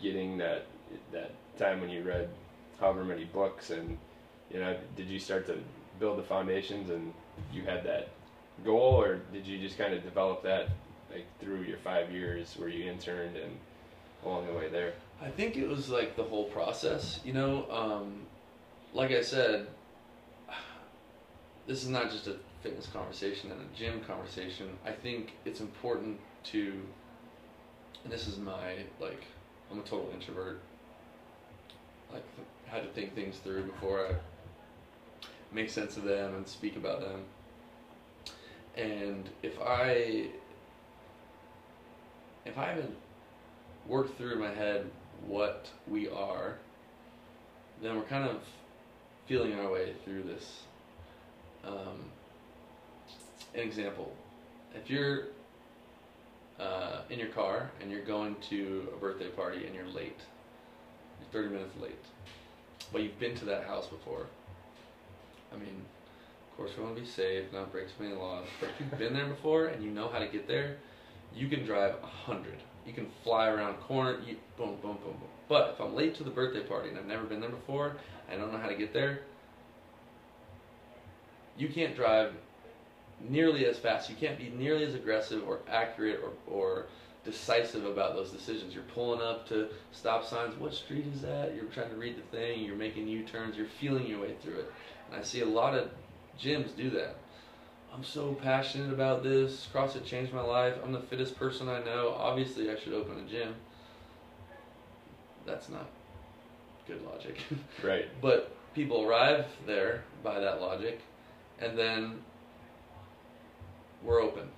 [0.00, 0.66] getting that
[1.12, 2.28] that time when you read
[2.80, 3.98] however many books and
[4.50, 5.58] you know, did you start to
[5.98, 7.12] build the foundations and
[7.52, 8.08] you had that
[8.64, 10.68] goal or did you just kind of develop that
[11.10, 13.56] like through your 5 years where you interned and
[14.24, 14.92] along the way there?
[15.20, 17.70] I think it was like the whole process, you know.
[17.70, 18.26] Um,
[18.92, 19.68] like I said,
[21.66, 24.68] this is not just a fitness conversation and a gym conversation.
[24.84, 26.72] I think it's important to,
[28.04, 29.24] and this is my like,
[29.70, 30.60] I'm a total introvert.
[32.12, 32.24] Like,
[32.66, 34.14] had to think things through before I
[35.52, 37.24] make sense of them and speak about them.
[38.76, 40.28] And if I,
[42.46, 42.96] if I haven't
[43.86, 44.90] worked through in my head
[45.26, 46.56] what we are,
[47.82, 48.38] then we're kind of
[49.26, 50.62] feeling our way through this.
[51.64, 52.10] Um,
[53.54, 54.14] an example:
[54.74, 55.24] if you're
[56.58, 60.20] uh, in your car and you're going to a birthday party and you're late,
[61.32, 61.98] 30 minutes late,
[62.92, 64.26] but you've been to that house before.
[65.52, 65.82] I mean,
[66.50, 68.46] of course, we want to be safe, not break so many laws.
[68.60, 70.76] But if you've been there before and you know how to get there,
[71.34, 72.58] you can drive a hundred.
[72.86, 74.18] You can fly around corner.
[74.26, 75.28] You boom, boom, boom, boom.
[75.48, 77.96] But if I'm late to the birthday party and I've never been there before,
[78.30, 79.20] I don't know how to get there.
[81.56, 82.32] You can't drive
[83.20, 84.10] nearly as fast.
[84.10, 86.86] You can't be nearly as aggressive or accurate or, or
[87.24, 88.74] decisive about those decisions.
[88.74, 90.56] You're pulling up to stop signs.
[90.58, 91.54] What street is that?
[91.54, 92.64] You're trying to read the thing.
[92.64, 93.56] You're making U-turns.
[93.56, 94.72] You're feeling your way through it.
[95.10, 95.90] And I see a lot of
[96.40, 97.16] gyms do that.
[97.94, 99.68] I'm so passionate about this.
[99.72, 100.74] CrossFit changed my life.
[100.82, 102.16] I'm the fittest person I know.
[102.18, 103.54] Obviously, I should open a gym.
[105.44, 105.88] That's not
[106.86, 107.38] good logic.
[107.84, 108.06] Right.
[108.20, 111.00] but people arrive there by that logic,
[111.58, 112.20] and then
[114.02, 114.48] we're open.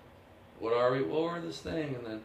[0.61, 1.03] What are we?
[1.03, 2.21] Well, we're this thing, and then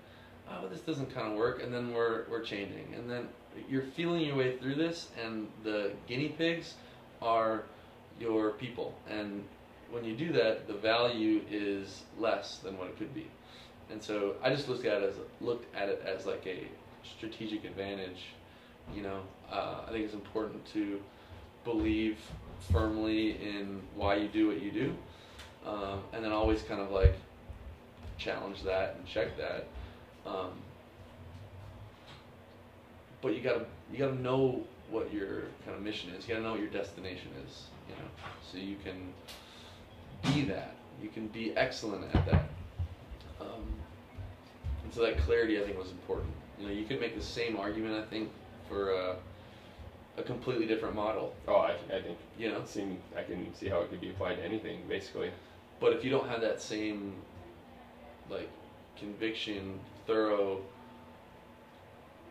[0.51, 3.27] oh, this doesn't kind of work, and then we're we're changing, and then
[3.69, 6.75] you're feeling your way through this, and the guinea pigs
[7.21, 7.63] are
[8.19, 9.43] your people, and
[9.91, 13.27] when you do that, the value is less than what it could be,
[13.89, 16.67] and so I just looked at it as looked at it as like a
[17.17, 18.25] strategic advantage.
[18.95, 19.21] You know,
[19.51, 20.99] uh, I think it's important to
[21.63, 22.17] believe
[22.71, 24.95] firmly in why you do what you do,
[25.65, 27.15] um, and then always kind of like
[28.17, 29.67] challenge that and check that.
[30.26, 30.51] Um,
[33.22, 36.28] but you gotta you gotta know what your kind of mission is.
[36.28, 37.63] You gotta know what your destination is.
[37.88, 38.09] You know,
[38.51, 39.13] so you can
[40.34, 40.76] be that.
[41.01, 42.43] You can be excellent at that.
[43.39, 43.74] Um,
[44.84, 46.32] and so that clarity, I think, was important.
[46.59, 48.30] You know, you could make the same argument, I think,
[48.67, 49.15] for a,
[50.17, 51.34] a completely different model.
[51.47, 54.36] Oh, I, I think You know, seem I can see how it could be applied
[54.36, 55.32] to anything, basically.
[55.80, 57.13] But if you don't have that same
[58.30, 58.49] like
[58.97, 59.80] conviction,
[60.10, 60.60] thorough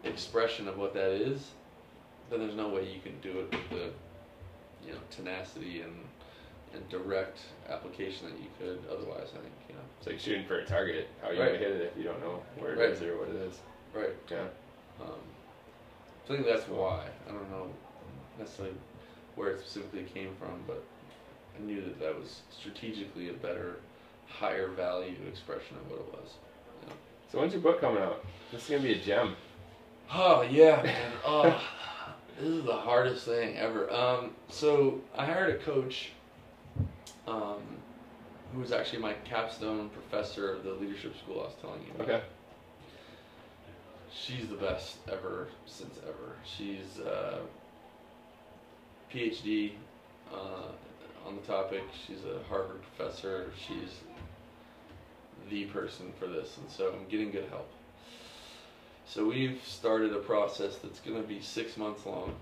[0.05, 1.51] expression of what that is,
[2.29, 3.91] then there's no way you can do it with the
[4.87, 5.95] you know tenacity and
[6.74, 7.39] and direct
[7.70, 9.29] application that you could otherwise.
[9.33, 9.81] I think you know.
[9.99, 11.09] It's like shooting for a target.
[11.22, 11.47] How are you Right.
[11.53, 12.91] gonna hit it if you don't know where it Right.
[12.91, 13.59] is or what it is?
[13.95, 14.14] Right.
[14.31, 14.49] Yeah.
[15.01, 15.22] Um,
[16.26, 17.07] so I think that's why.
[17.29, 17.70] I don't know
[18.39, 18.74] necessarily
[19.37, 20.83] where it specifically came from, but
[21.57, 23.76] I knew that that was strategically a better,
[24.26, 26.35] higher value expression of what it was.
[27.31, 28.24] So when's your book coming out?
[28.51, 29.37] This is gonna be a gem.
[30.12, 31.12] Oh yeah, man.
[31.26, 31.61] Oh,
[32.39, 33.93] this is the hardest thing ever.
[33.93, 36.12] Um, so I hired a coach,
[37.26, 37.61] um,
[38.55, 41.93] who was actually my capstone professor of the leadership school I was telling you.
[41.97, 42.09] about.
[42.09, 42.24] Okay.
[44.11, 46.37] She's the best ever since ever.
[46.45, 47.41] She's uh,
[49.12, 49.72] PhD
[50.33, 51.83] uh, on the topic.
[52.07, 53.51] She's a Harvard professor.
[53.66, 53.91] She's
[55.51, 57.68] the person for this, and so I'm getting good help.
[59.07, 62.34] So we've started a process that's going to be six months long,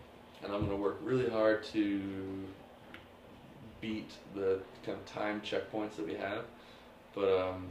[0.42, 2.00] and I'm going to work really hard to
[3.80, 6.44] beat the kind of time checkpoints that we have.
[7.14, 7.66] But um,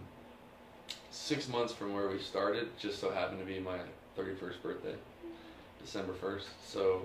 [1.11, 3.79] six months from where we started just so happened to be my
[4.17, 4.95] 31st birthday,
[5.83, 6.43] December 1st.
[6.65, 7.01] So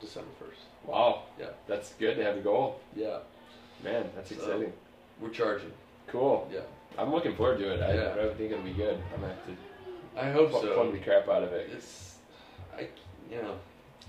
[0.00, 0.88] December 1st.
[0.88, 1.22] Wow.
[1.38, 1.50] Yeah.
[1.66, 2.80] That's good to have a goal.
[2.94, 3.18] Yeah,
[3.82, 4.72] Man, that's So- exciting.
[5.20, 5.72] we're charging.
[6.06, 6.48] Cool.
[6.52, 6.60] Yeah,
[6.98, 7.80] I'm looking forward to it.
[7.82, 8.28] I, Yeah.
[8.30, 9.00] I think it'll be good.
[9.14, 9.56] I'm gonna have to
[10.20, 10.74] I hope plug, so.
[10.74, 11.70] plug the crap out of it.
[11.72, 12.16] It's,
[12.76, 12.88] I,
[13.30, 13.54] you know,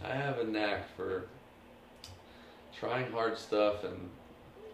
[0.04, 1.26] I have a knack for
[2.78, 4.10] trying hard stuff and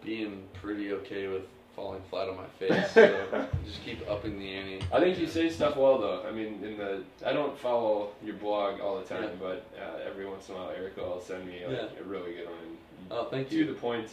[0.04, 1.44] being pretty okay with
[1.76, 2.92] falling flat on my face.
[2.94, 4.86] so just keep upping the ante.
[4.94, 6.24] I think you say stuff well though.
[6.28, 9.30] I mean, in the I don't follow your blog all the time, Yeah.
[9.40, 12.00] but uh, every once in a while, Erica will send me like Yeah.
[12.02, 12.56] a really good one.
[12.64, 12.78] And
[13.12, 13.60] Oh, thank you.
[13.64, 13.74] to you.
[13.74, 14.10] the point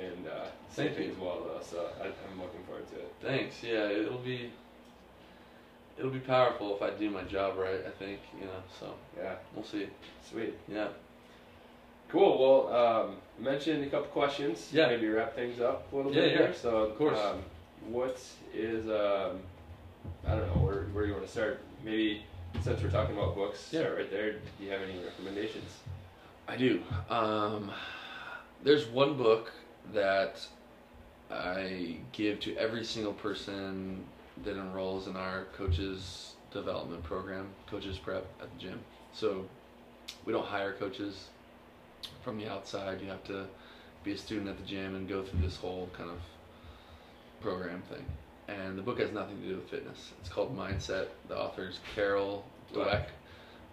[0.00, 1.04] and uh, say Thank you.
[1.06, 1.60] things well though.
[1.62, 3.12] So I, I'm looking forward to it.
[3.20, 3.62] Thanks.
[3.62, 4.50] Yeah, it'll be
[5.98, 7.84] it'll be powerful if I do my job right.
[7.86, 8.62] I think you know.
[8.80, 9.88] So Yeah, we'll see.
[10.28, 10.54] sweet.
[10.68, 10.88] Yeah.
[12.12, 12.68] Cool.
[12.68, 14.68] Well, um, mentioned a couple questions.
[14.70, 14.88] Yeah.
[14.88, 16.38] Maybe wrap things up a little Yeah, bit yeah.
[16.38, 16.54] here.
[16.54, 17.18] So, Of course.
[17.18, 17.42] Um,
[17.88, 18.20] what
[18.54, 19.40] is um,
[20.26, 21.60] I don't know where where you want to start?
[21.82, 22.22] Maybe
[22.60, 23.80] since we're talking about books, Yeah.
[23.80, 24.32] start right there.
[24.32, 25.78] Do you have any recommendations?
[26.46, 26.82] I do.
[27.08, 27.70] Um,
[28.62, 29.50] there's one book
[29.94, 30.46] that
[31.30, 34.04] I give to every single person
[34.44, 38.80] that enrolls in our coaches development program, coaches prep at the gym.
[39.14, 39.46] So
[40.26, 41.28] we don't hire coaches
[42.22, 43.00] from the outside.
[43.00, 43.46] You have to
[44.04, 46.18] be a student at the gym and go through this whole kind of
[47.40, 48.04] program thing.
[48.48, 50.10] And the book has nothing to do with fitness.
[50.20, 51.06] It's called Mindset.
[51.28, 52.44] The author is Carol
[52.74, 53.06] Dweck.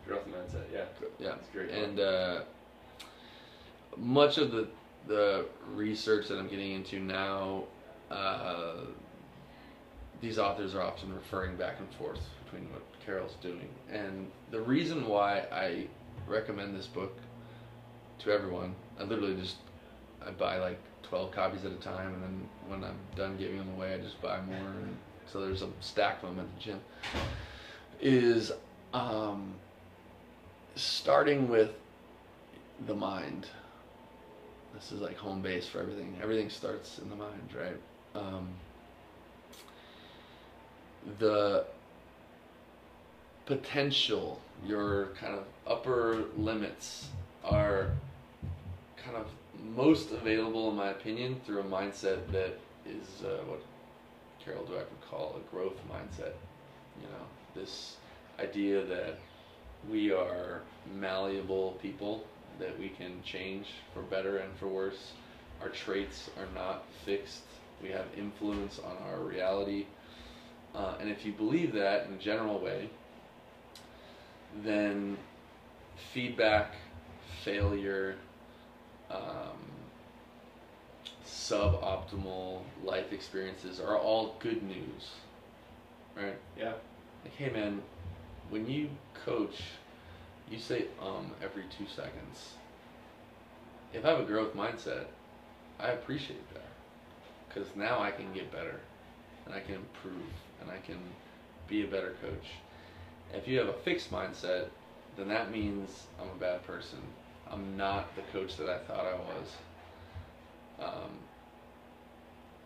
[0.08, 0.64] Growth mindset.
[0.74, 0.86] Yeah.
[1.20, 1.70] Yeah, That's great.
[1.72, 2.42] and uh,
[3.98, 4.68] much of the
[5.08, 7.64] the research that I'm getting into now,
[8.12, 8.86] uh,
[10.22, 15.08] these authors are often referring back and forth between what Carol's doing, and the reason
[15.08, 15.88] why I
[16.28, 17.18] recommend this book
[18.20, 19.58] to everyone, I literally just
[20.26, 23.70] I buy like twelve copies at a time, and then when I'm done giving them
[23.76, 26.80] away, I just buy more, and so there's a stack of them at the gym.
[28.02, 28.52] Is
[28.94, 29.54] um,
[30.76, 31.72] starting with
[32.88, 33.48] the mind.
[34.74, 36.18] This is like home base for everything.
[36.22, 37.78] Everything starts in the mind, right?
[38.16, 38.48] Um,
[41.18, 41.66] the
[43.46, 47.10] potential, your kind of upper limits
[47.44, 47.92] are
[49.10, 53.62] kind of most available, in my opinion, through a mindset that is uh, what
[54.43, 56.34] Carol Dweck would call a growth mindset.
[56.99, 57.95] You know, this
[58.39, 59.20] idea that
[59.89, 60.62] we are
[60.95, 62.26] malleable people
[62.60, 65.14] that we can change for better and for worse.
[65.62, 67.43] Our traits are not fixed.
[67.82, 69.86] We have influence on our reality.
[70.76, 72.89] Uh, and if you believe that in a general way,
[74.64, 75.18] then
[76.14, 76.76] feedback,
[77.43, 78.16] failure,
[79.10, 79.60] um,
[81.26, 85.10] suboptimal life experiences are all good news,
[86.16, 86.38] right?
[86.57, 86.74] Yeah.
[87.24, 87.82] Like, hey man,
[88.49, 88.89] when you
[89.26, 89.62] coach,
[90.49, 92.53] you say um every two seconds.
[93.93, 95.05] If I have a growth mindset,
[95.80, 96.62] I appreciate that.
[97.47, 98.80] Because now I can get better,
[99.45, 100.30] and I can improve,
[100.62, 100.99] and I can
[101.68, 102.47] be a better coach.
[103.34, 104.68] If you have a fixed mindset,
[105.18, 106.99] then that means I'm a bad person.
[107.52, 109.47] I'm not the coach that I thought I was.
[110.80, 111.12] Um,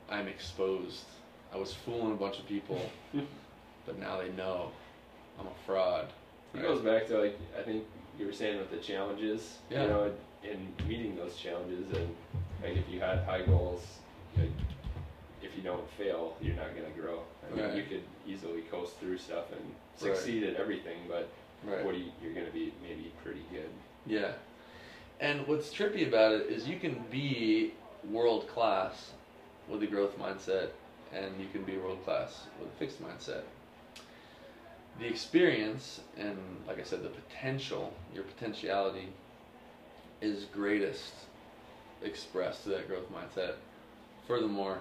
[0.09, 1.05] I'm exposed.
[1.53, 2.79] I was fooling a bunch of people,
[3.85, 4.71] but now they know
[5.39, 6.07] I'm a fraud.
[6.53, 7.83] It goes back to like I think
[8.19, 9.57] you were saying with the challenges.
[9.69, 9.83] Yeah.
[9.83, 10.11] You know,
[10.43, 12.15] in meeting those challenges, and
[12.61, 13.81] like if you had high goals,
[14.37, 14.49] like,
[15.41, 17.21] if you don't fail, you're not gonna grow.
[17.49, 17.75] I mean, Right.
[17.75, 20.15] you could easily coast through stuff and Right.
[20.15, 21.29] succeed at everything, but
[21.63, 21.83] Right.
[21.85, 23.69] what you, you're gonna be maybe pretty good.
[24.05, 24.33] Yeah.
[25.19, 27.73] And what's trippy about it is you can be
[28.09, 29.11] world class
[29.69, 30.69] with a growth mindset
[31.13, 33.43] and you can be world class with a fixed mindset.
[34.99, 36.37] The experience and
[36.67, 39.09] like I said the potential, your potentiality
[40.21, 41.13] is greatest
[42.01, 43.55] expressed to that growth mindset.
[44.27, 44.79] Furthermore,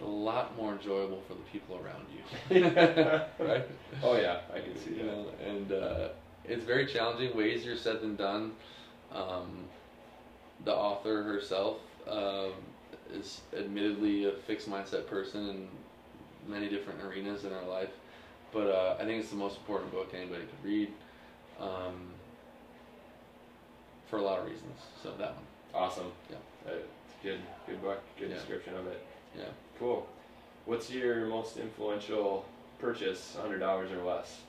[0.00, 2.62] a lot more enjoyable for the people around you.
[3.44, 3.66] right?
[4.02, 5.06] Oh yeah, I can see you that.
[5.06, 6.08] know, and uh,
[6.44, 8.52] it's very challenging, way easier said than done.
[9.14, 9.64] Um,
[10.64, 11.78] the author herself
[12.08, 12.52] um,
[13.12, 15.68] is admittedly a fixed mindset person in
[16.46, 17.90] many different arenas in her life,
[18.52, 20.92] but uh, I think it's the most important book anybody could read
[21.60, 22.12] um,
[24.08, 24.78] for a lot of reasons.
[25.02, 25.44] So that one,
[25.74, 26.10] Awesome.
[26.30, 26.36] Yeah.
[26.66, 26.74] Uh,
[27.22, 28.00] good, good book.
[28.18, 28.36] Good Yeah.
[28.36, 29.04] description of it.
[29.36, 29.44] yeah.
[29.78, 30.06] Cool.
[30.64, 32.44] What's your most influential
[32.78, 34.40] purchase, hundred dollars or less,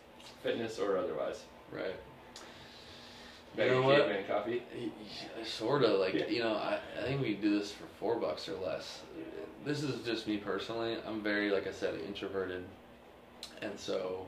[0.43, 1.43] fitness or otherwise?
[1.71, 1.95] Right.
[3.55, 3.97] Bag You know what?
[4.07, 4.63] caveman coffee.
[5.43, 6.27] Sort of like Yeah.
[6.27, 9.01] you know, I, I think we do this for four bucks or less.
[9.65, 10.97] This is just me personally.
[11.05, 12.63] I'm very, like I said, introverted,
[13.61, 14.25] and so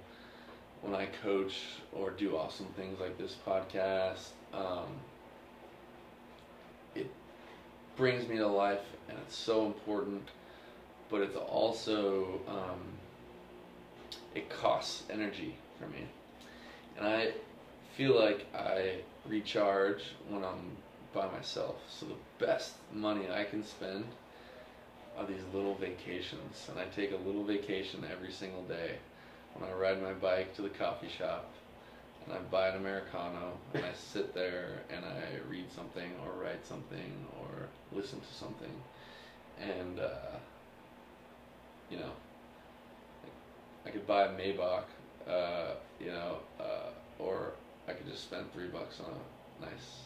[0.82, 1.62] when I coach
[1.94, 4.88] or do awesome things like this podcast, um,
[6.96, 7.10] it
[7.96, 10.28] brings me to life, and it's so important.
[11.10, 12.80] But it's also um,
[14.36, 16.06] it costs energy for me,
[16.98, 17.32] and I
[17.96, 18.96] feel like I
[19.28, 20.78] recharge when I'm
[21.14, 21.76] by myself.
[21.90, 24.06] So the best money I can spend
[25.18, 28.96] are these little vacations, and I take a little vacation every single day.
[29.54, 31.52] When I ride my bike to the coffee shop,
[32.26, 36.66] and I buy an americano, and I sit there and I read something or write
[36.66, 38.72] something or listen to something,
[39.60, 40.38] and uh,
[41.90, 42.12] you know,
[43.86, 44.86] I could buy a Maybach,
[45.28, 47.52] uh, you know, uh, or
[47.88, 50.04] I could just spend three bucks on a nice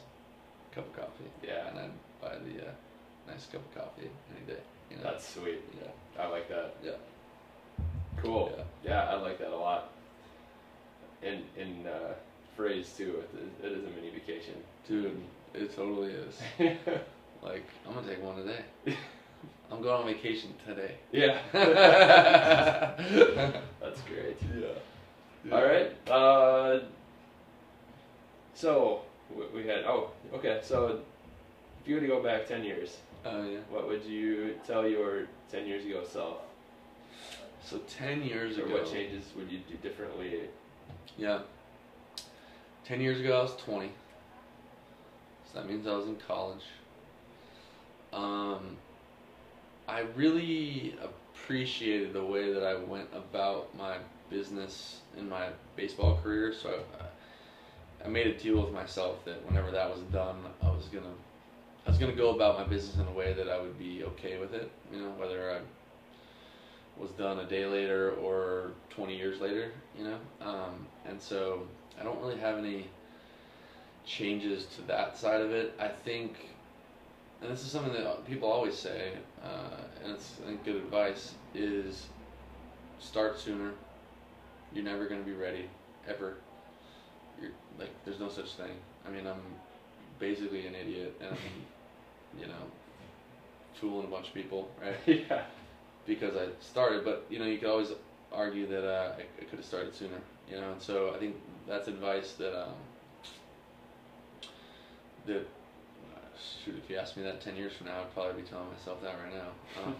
[0.74, 1.30] cup of coffee.
[1.44, 1.70] Yeah.
[1.70, 2.72] And I'd buy the uh,
[3.28, 4.62] nice cup of coffee any day.
[4.90, 5.04] You know?
[5.04, 5.62] That's sweet.
[5.82, 6.24] yeah.
[6.24, 6.76] I like that.
[6.84, 6.92] Yeah.
[8.22, 8.52] Cool.
[8.56, 8.64] Yeah.
[8.84, 9.92] Yeah, I like that a lot.
[11.22, 12.14] In in uh,
[12.56, 13.24] phrase too,
[13.62, 14.54] it, it is a mini vacation.
[14.88, 15.22] Dude,
[15.54, 16.40] it totally is.
[17.46, 18.64] Like, I'm gonna take one today.
[19.72, 20.96] I'm going on vacation today.
[21.12, 21.40] yeah.
[21.54, 22.96] yeah.
[23.82, 24.38] That's great.
[24.60, 25.56] Yeah.
[25.56, 25.92] All right.
[26.10, 26.80] Uh,
[28.56, 29.02] so
[29.54, 29.84] we- had.
[29.86, 30.60] Oh, okay.
[30.64, 31.00] So
[31.82, 33.60] if you were to go back ten years, Oh yeah.
[33.70, 36.38] what would you tell your ten years ago self?
[37.64, 38.76] So ten years Or ago.
[38.76, 40.42] what changes would you do differently?
[41.18, 41.42] Yeah.
[42.86, 43.92] Ten years ago, I was 20.
[45.52, 46.64] So that means I was in college.
[48.14, 48.78] Um,
[49.88, 53.98] I really appreciated the way that I went about my
[54.30, 56.54] business in my baseball career.
[56.54, 56.70] So
[57.00, 57.06] I,
[58.06, 61.14] I made a deal with myself that whenever that was done, I was gonna,
[61.88, 64.38] I was gonna go about my business in a way that I would be okay
[64.38, 64.70] with it.
[64.94, 65.60] You know, whether I
[67.02, 70.18] was done a day later or 20 years later, you know?
[70.40, 71.68] Um, and so
[72.00, 72.88] I don't really have any
[74.06, 75.74] changes to that side of it.
[75.80, 76.36] I think,
[77.42, 79.14] and this is something that people always say,
[79.44, 82.06] uh, and it's I think good advice, is
[83.00, 83.72] start sooner.
[84.74, 85.70] You're never going to be ready,
[86.08, 86.38] ever.
[87.80, 88.72] Like, there's no such thing.
[89.08, 89.42] I mean, I'm
[90.20, 92.54] basically an idiot, and I'm, you know,
[93.80, 94.96] fooling a bunch of people, right?
[95.30, 95.44] yeah.
[96.06, 97.92] because I started, but you know, you could always
[98.32, 100.20] argue that uh, I, I could have started sooner,
[100.50, 101.36] you know, and so I think
[101.68, 102.74] that's advice that um,
[105.26, 106.20] that uh,
[106.64, 109.02] shoot, if you asked me that ten years from now, I'd probably be telling myself
[109.02, 109.50] that right now.
[109.86, 109.96] Um,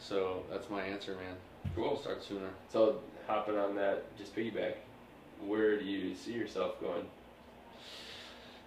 [0.00, 1.34] so that's my answer, man.
[1.74, 2.00] Cool.
[2.00, 2.50] Start sooner.
[2.72, 4.74] So hopping on that, just piggyback.
[5.46, 7.06] Where do you see yourself going?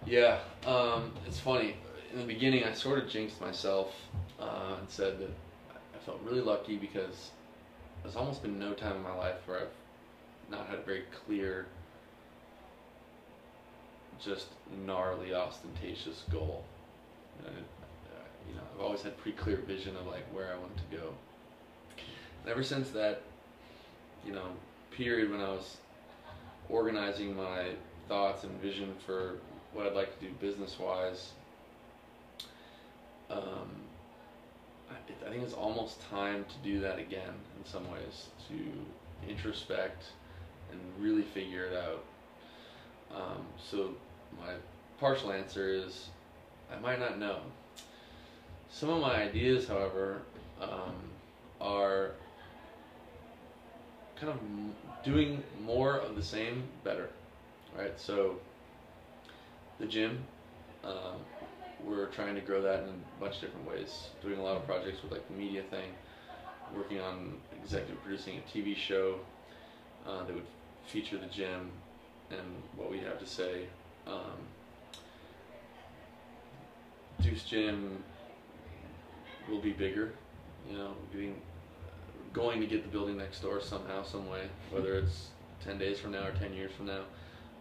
[0.06, 1.76] Yeah, um, it's funny.
[2.12, 3.94] In the beginning, I sort of jinxed myself
[4.40, 5.30] uh, and said that
[5.70, 7.30] I felt really lucky because
[8.02, 11.66] there's almost been no time in my life where I've not had a very clear,
[14.22, 14.48] just
[14.84, 16.64] gnarly, ostentatious goal.
[17.46, 20.78] And, uh, you know, I've always had pretty clear vision of like where I wanted
[20.90, 21.14] to go.
[22.42, 23.22] And ever since that,
[24.26, 24.48] you know,
[24.90, 25.76] period when I was
[26.68, 27.70] organizing my
[28.08, 29.36] thoughts and vision for
[29.72, 31.32] what I'd like to do business wise,
[33.30, 33.70] um,
[34.90, 40.04] I, I think it's almost time to do that again in some ways to introspect
[40.70, 42.04] and really figure it out.
[43.14, 43.94] Um, so
[44.38, 44.52] my
[44.98, 46.08] partial answer is
[46.74, 47.40] I might not know.
[48.70, 50.22] Some of my ideas, however,
[50.60, 50.94] um,
[51.60, 52.12] are
[54.16, 54.38] kind of
[55.02, 57.10] doing more of the same better,
[57.76, 57.98] right?
[57.98, 58.36] So
[59.78, 60.24] the gym,
[60.84, 61.20] um,
[61.84, 64.08] we're trying to grow that in a bunch of different ways.
[64.22, 65.90] Doing a lot of projects with like the media thing,
[66.74, 69.18] working on executive producing a TV show
[70.06, 70.46] uh, that would
[70.86, 71.70] feature the gym
[72.30, 72.40] and
[72.76, 73.66] what we have to say.
[74.06, 74.38] Um,
[77.20, 78.02] Deuce Gym
[79.48, 80.12] will be bigger,
[80.68, 81.40] you know, getting,
[82.32, 85.28] going to get the building next door somehow, some way, whether it's
[85.64, 87.02] 10 days from now or 10 years from now.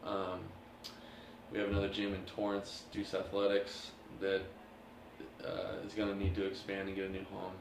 [0.05, 0.39] Um,
[1.51, 4.41] we have another gym in Torrance, Deuce Athletics, that
[5.45, 7.53] uh, is going to need to expand and get a new home.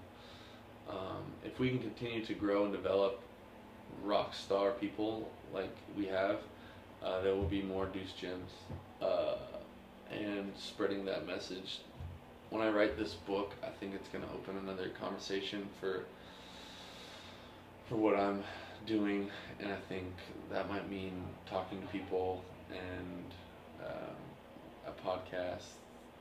[0.88, 3.20] Um, if we can continue to grow and develop
[4.02, 6.38] rock star people like we have,
[7.02, 9.04] uh, there will be more Deuce gyms.
[9.04, 9.36] Uh,
[10.10, 11.80] and spreading that message.
[12.50, 16.04] When I write this book, I think it's going to open another conversation for
[17.90, 18.42] for what I'm
[18.86, 20.06] doing, and I think
[20.50, 21.12] that might mean
[21.48, 23.24] talking to people and
[23.84, 24.14] um,
[24.86, 25.64] a podcast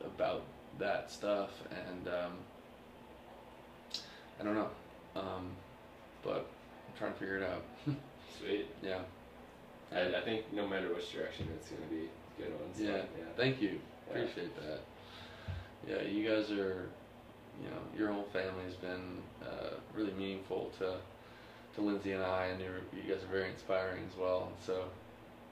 [0.04, 0.42] about
[0.80, 1.52] that stuff.
[1.70, 2.34] And um,
[4.40, 4.70] I don't know,
[5.16, 5.52] um,
[6.24, 6.48] but
[6.88, 7.64] I'm trying to figure it out.
[8.40, 8.68] Sweet.
[8.82, 9.00] yeah.
[9.92, 12.78] I, I think no matter which direction, it's gonna be good ones.
[12.78, 12.98] so, Yeah.
[13.18, 13.26] yeah.
[13.38, 13.80] Thank you.
[14.12, 14.20] Yeah.
[14.20, 14.80] Appreciate that.
[15.88, 16.90] Yeah, you guys are,
[17.62, 20.96] you know, your whole family's been uh, really meaningful to
[21.80, 22.68] to Lindsay and I, and you
[23.08, 24.48] guys are very inspiring as well.
[24.48, 24.84] And so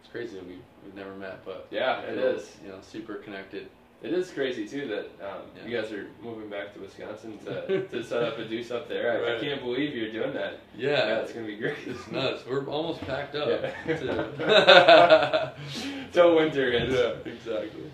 [0.02, 2.56] it's crazy that we've, we've never met, but Yeah, it is.
[2.64, 3.68] You know, super connected.
[4.04, 5.68] It is crazy too that um, Yeah.
[5.68, 9.26] you guys are moving back to Wisconsin to, to set up a deuce up there.
[9.26, 10.60] I, I can't believe you're doing that.
[10.78, 11.78] Yeah, it's gonna be great.
[11.86, 12.44] it's nuts.
[12.48, 13.64] We're almost packed up.
[13.88, 15.50] Yeah.
[16.14, 16.94] Till winter hits.
[16.94, 17.92] yeah, exactly.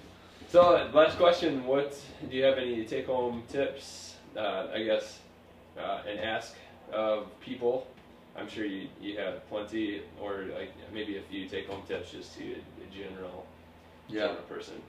[0.50, 1.98] So uh, last question: What
[2.30, 4.16] do you have any take-home tips?
[4.36, 5.20] Uh, I guess
[5.80, 6.54] uh, and ask
[6.92, 7.88] of people.
[8.38, 12.44] I'm sure you, you have plenty, or like maybe a few take-home tips just to
[12.44, 13.46] a, a general
[14.08, 14.22] Yeah.
[14.28, 14.82] general person.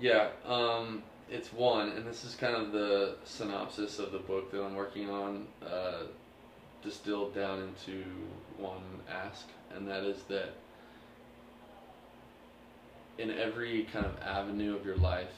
[0.00, 4.62] Yeah, um, it's one, and this is kind of the synopsis of the book that
[4.62, 6.04] I'm working on, uh,
[6.82, 8.04] distilled down into
[8.56, 10.54] one ask, and that is that
[13.18, 15.34] in every kind of avenue of your life,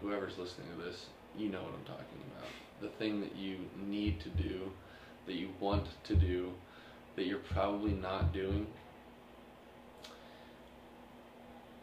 [0.00, 1.06] whoever's listening to this,
[1.38, 2.48] you know what I'm talking about.
[2.80, 4.72] The thing that you need to do,
[5.30, 6.50] that you want to do,
[7.14, 8.66] that you're probably not doing.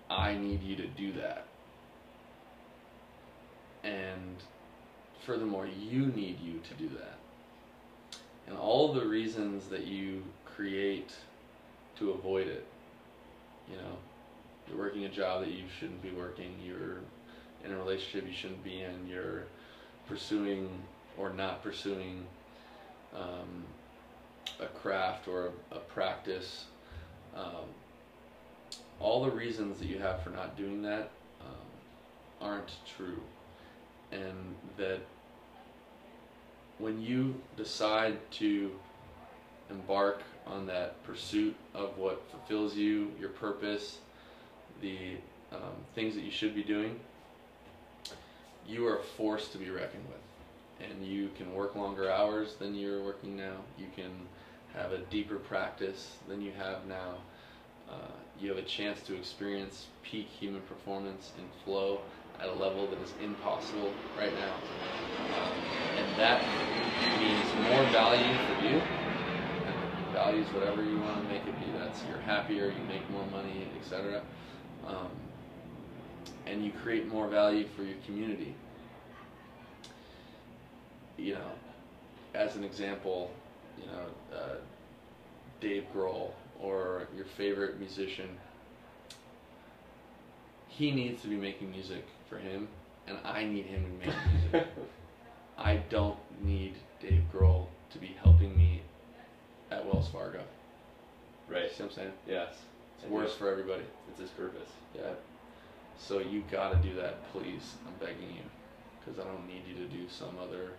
[0.10, 1.46] I need you to do that.
[3.86, 4.36] And
[5.26, 7.20] furthermore, you need you to do that.
[8.48, 11.14] And all the reasons that you create
[12.00, 12.68] to avoid it,
[13.72, 13.96] you know,
[14.68, 16.98] you're working a job that you shouldn't be working, you're
[17.64, 19.44] in a relationship you shouldn't be in, you're
[20.10, 20.70] pursuing
[21.18, 22.26] or not pursuing
[23.16, 23.64] um,
[24.60, 26.66] a craft or a, a practice.
[27.36, 27.66] Um,
[29.00, 31.12] all the reasons that you have for not doing that
[31.42, 31.68] um,
[32.42, 33.22] aren't true.
[34.12, 35.00] And that
[36.80, 38.72] when you decide to
[39.70, 43.98] embark on that pursuit of what fulfills you, your purpose,
[44.82, 45.18] the
[45.52, 47.00] um, things that you should be doing,
[48.68, 50.27] you are a force to be reckoned with.
[50.80, 53.58] And you can work longer hours than you're working now.
[53.78, 54.12] You can
[54.76, 57.16] have a deeper practice than you have now.
[57.90, 62.02] Uh, you have a chance to experience peak human performance and flow
[62.40, 64.54] at a level that is impossible right now.
[64.54, 65.54] Um,
[65.98, 66.42] and that
[67.20, 68.82] means more value for you.
[70.14, 71.72] Values whatever you want to make it be.
[71.78, 74.22] That's you're happier, you make more money, etc.
[74.88, 75.10] Um,
[76.46, 78.56] and you create more value for your community.
[81.18, 81.52] You know,
[82.34, 83.32] as an example,
[83.80, 84.56] you know, uh,
[85.60, 88.30] Dave Grohl or your favorite musician,
[90.68, 92.68] he needs to be making music for him,
[93.08, 94.68] and I need him to make music.
[95.58, 98.82] I don't need Dave Grohl to be helping me
[99.72, 100.42] at Wells Fargo.
[101.50, 101.72] right.
[101.72, 102.12] See what I'm saying?
[102.28, 102.54] Yes.
[103.00, 103.84] It's worse for everybody.
[104.10, 104.70] It's his purpose.
[104.96, 105.14] Yeah.
[105.98, 107.76] So you gotta do that, please.
[107.88, 108.44] I'm begging you,
[109.00, 110.72] because I don't need you to do some other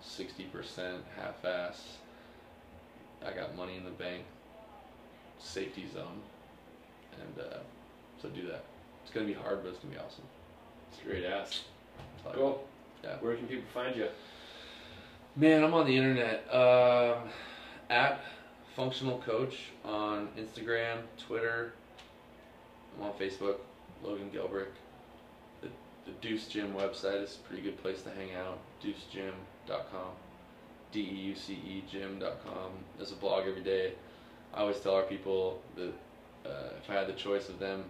[0.00, 1.98] sixty percent half-ass.
[3.26, 4.24] I got money in the bank,
[5.38, 6.20] safety zone,
[7.20, 7.58] and uh,
[8.20, 8.64] so do that.
[9.02, 10.24] It's gonna be hard, but it's gonna be awesome.
[10.90, 11.64] It's a great ass.
[12.24, 12.40] That's all I got.
[12.40, 12.68] Cool.
[13.04, 13.16] Yeah.
[13.20, 14.08] Where can people find you?
[15.36, 16.46] Man, I'm on the internet.
[16.52, 17.28] Um,
[17.90, 18.20] at
[18.74, 21.72] Functional Coach on Instagram, Twitter.
[22.96, 23.56] I'm on Facebook.
[24.02, 24.66] Logan Gelbrich.
[25.62, 25.68] The,
[26.04, 28.58] the Deuce Gym website is a pretty good place to hang out.
[29.66, 30.10] DeuceGym.com.
[30.92, 32.70] D E U C E gym.com.
[32.96, 33.92] There's a blog every day.
[34.54, 35.92] I always tell our people that
[36.46, 37.84] uh, if I had the choice of them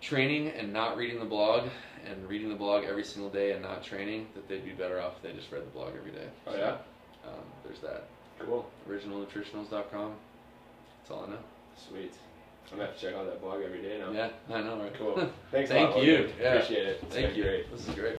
[0.00, 1.68] training and not reading the blog
[2.06, 5.14] and reading the blog every single day and not training, that they'd be better off
[5.16, 6.26] if they just read the blog every day.
[6.46, 6.76] Oh So, yeah.
[7.28, 8.04] Um, there's that.
[8.38, 8.68] Cool.
[8.88, 10.14] OriginalNutritionals.com.
[11.00, 11.38] That's all I know.
[11.88, 12.14] Sweet.
[12.70, 14.12] I'm gonna have to check out that blog every day now.
[14.12, 14.94] Yeah, I know, right?
[14.98, 15.14] Cool.
[15.50, 16.30] Thanks a Thank you.
[16.40, 16.54] Yeah.
[16.54, 17.00] Appreciate it.
[17.02, 17.42] It's Thank you.
[17.44, 17.70] Great.
[17.72, 18.17] This is great.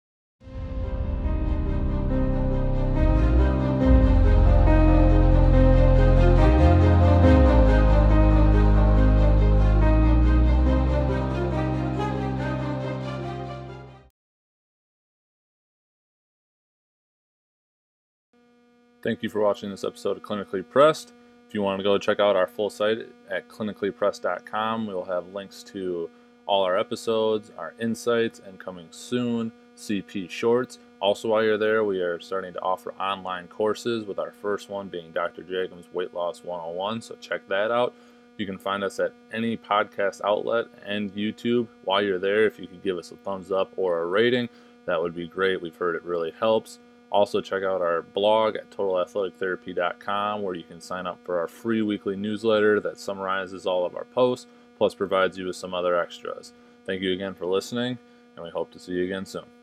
[19.01, 21.13] Thank you for watching this episode of Clinically Pressed.
[21.47, 22.97] If you want to go check out our full site
[23.30, 26.09] at clinicallypressed.com, we'll have links to
[26.45, 30.80] all our episodes, our insights, and coming soon, CP shorts.
[30.99, 34.89] Also, while you're there, we are starting to offer online courses, with our first one
[34.89, 35.43] being Dr.
[35.43, 37.01] Jacobs Weight Loss 101.
[37.01, 37.93] So, check that out.
[38.38, 41.67] You can find us at any podcast outlet and YouTube.
[41.85, 44.49] While you're there, if you could give us a thumbs up or a rating,
[44.85, 45.61] that would be great.
[45.61, 46.80] We've heard it really helps.
[47.11, 51.81] Also, check out our blog at totalathletictherapy.com where you can sign up for our free
[51.81, 54.45] weekly newsletter that summarizes all of our posts,
[54.77, 56.53] plus provides you with some other extras.
[56.86, 57.98] Thank you again for listening,
[58.36, 59.59] and we hope to see you again soon.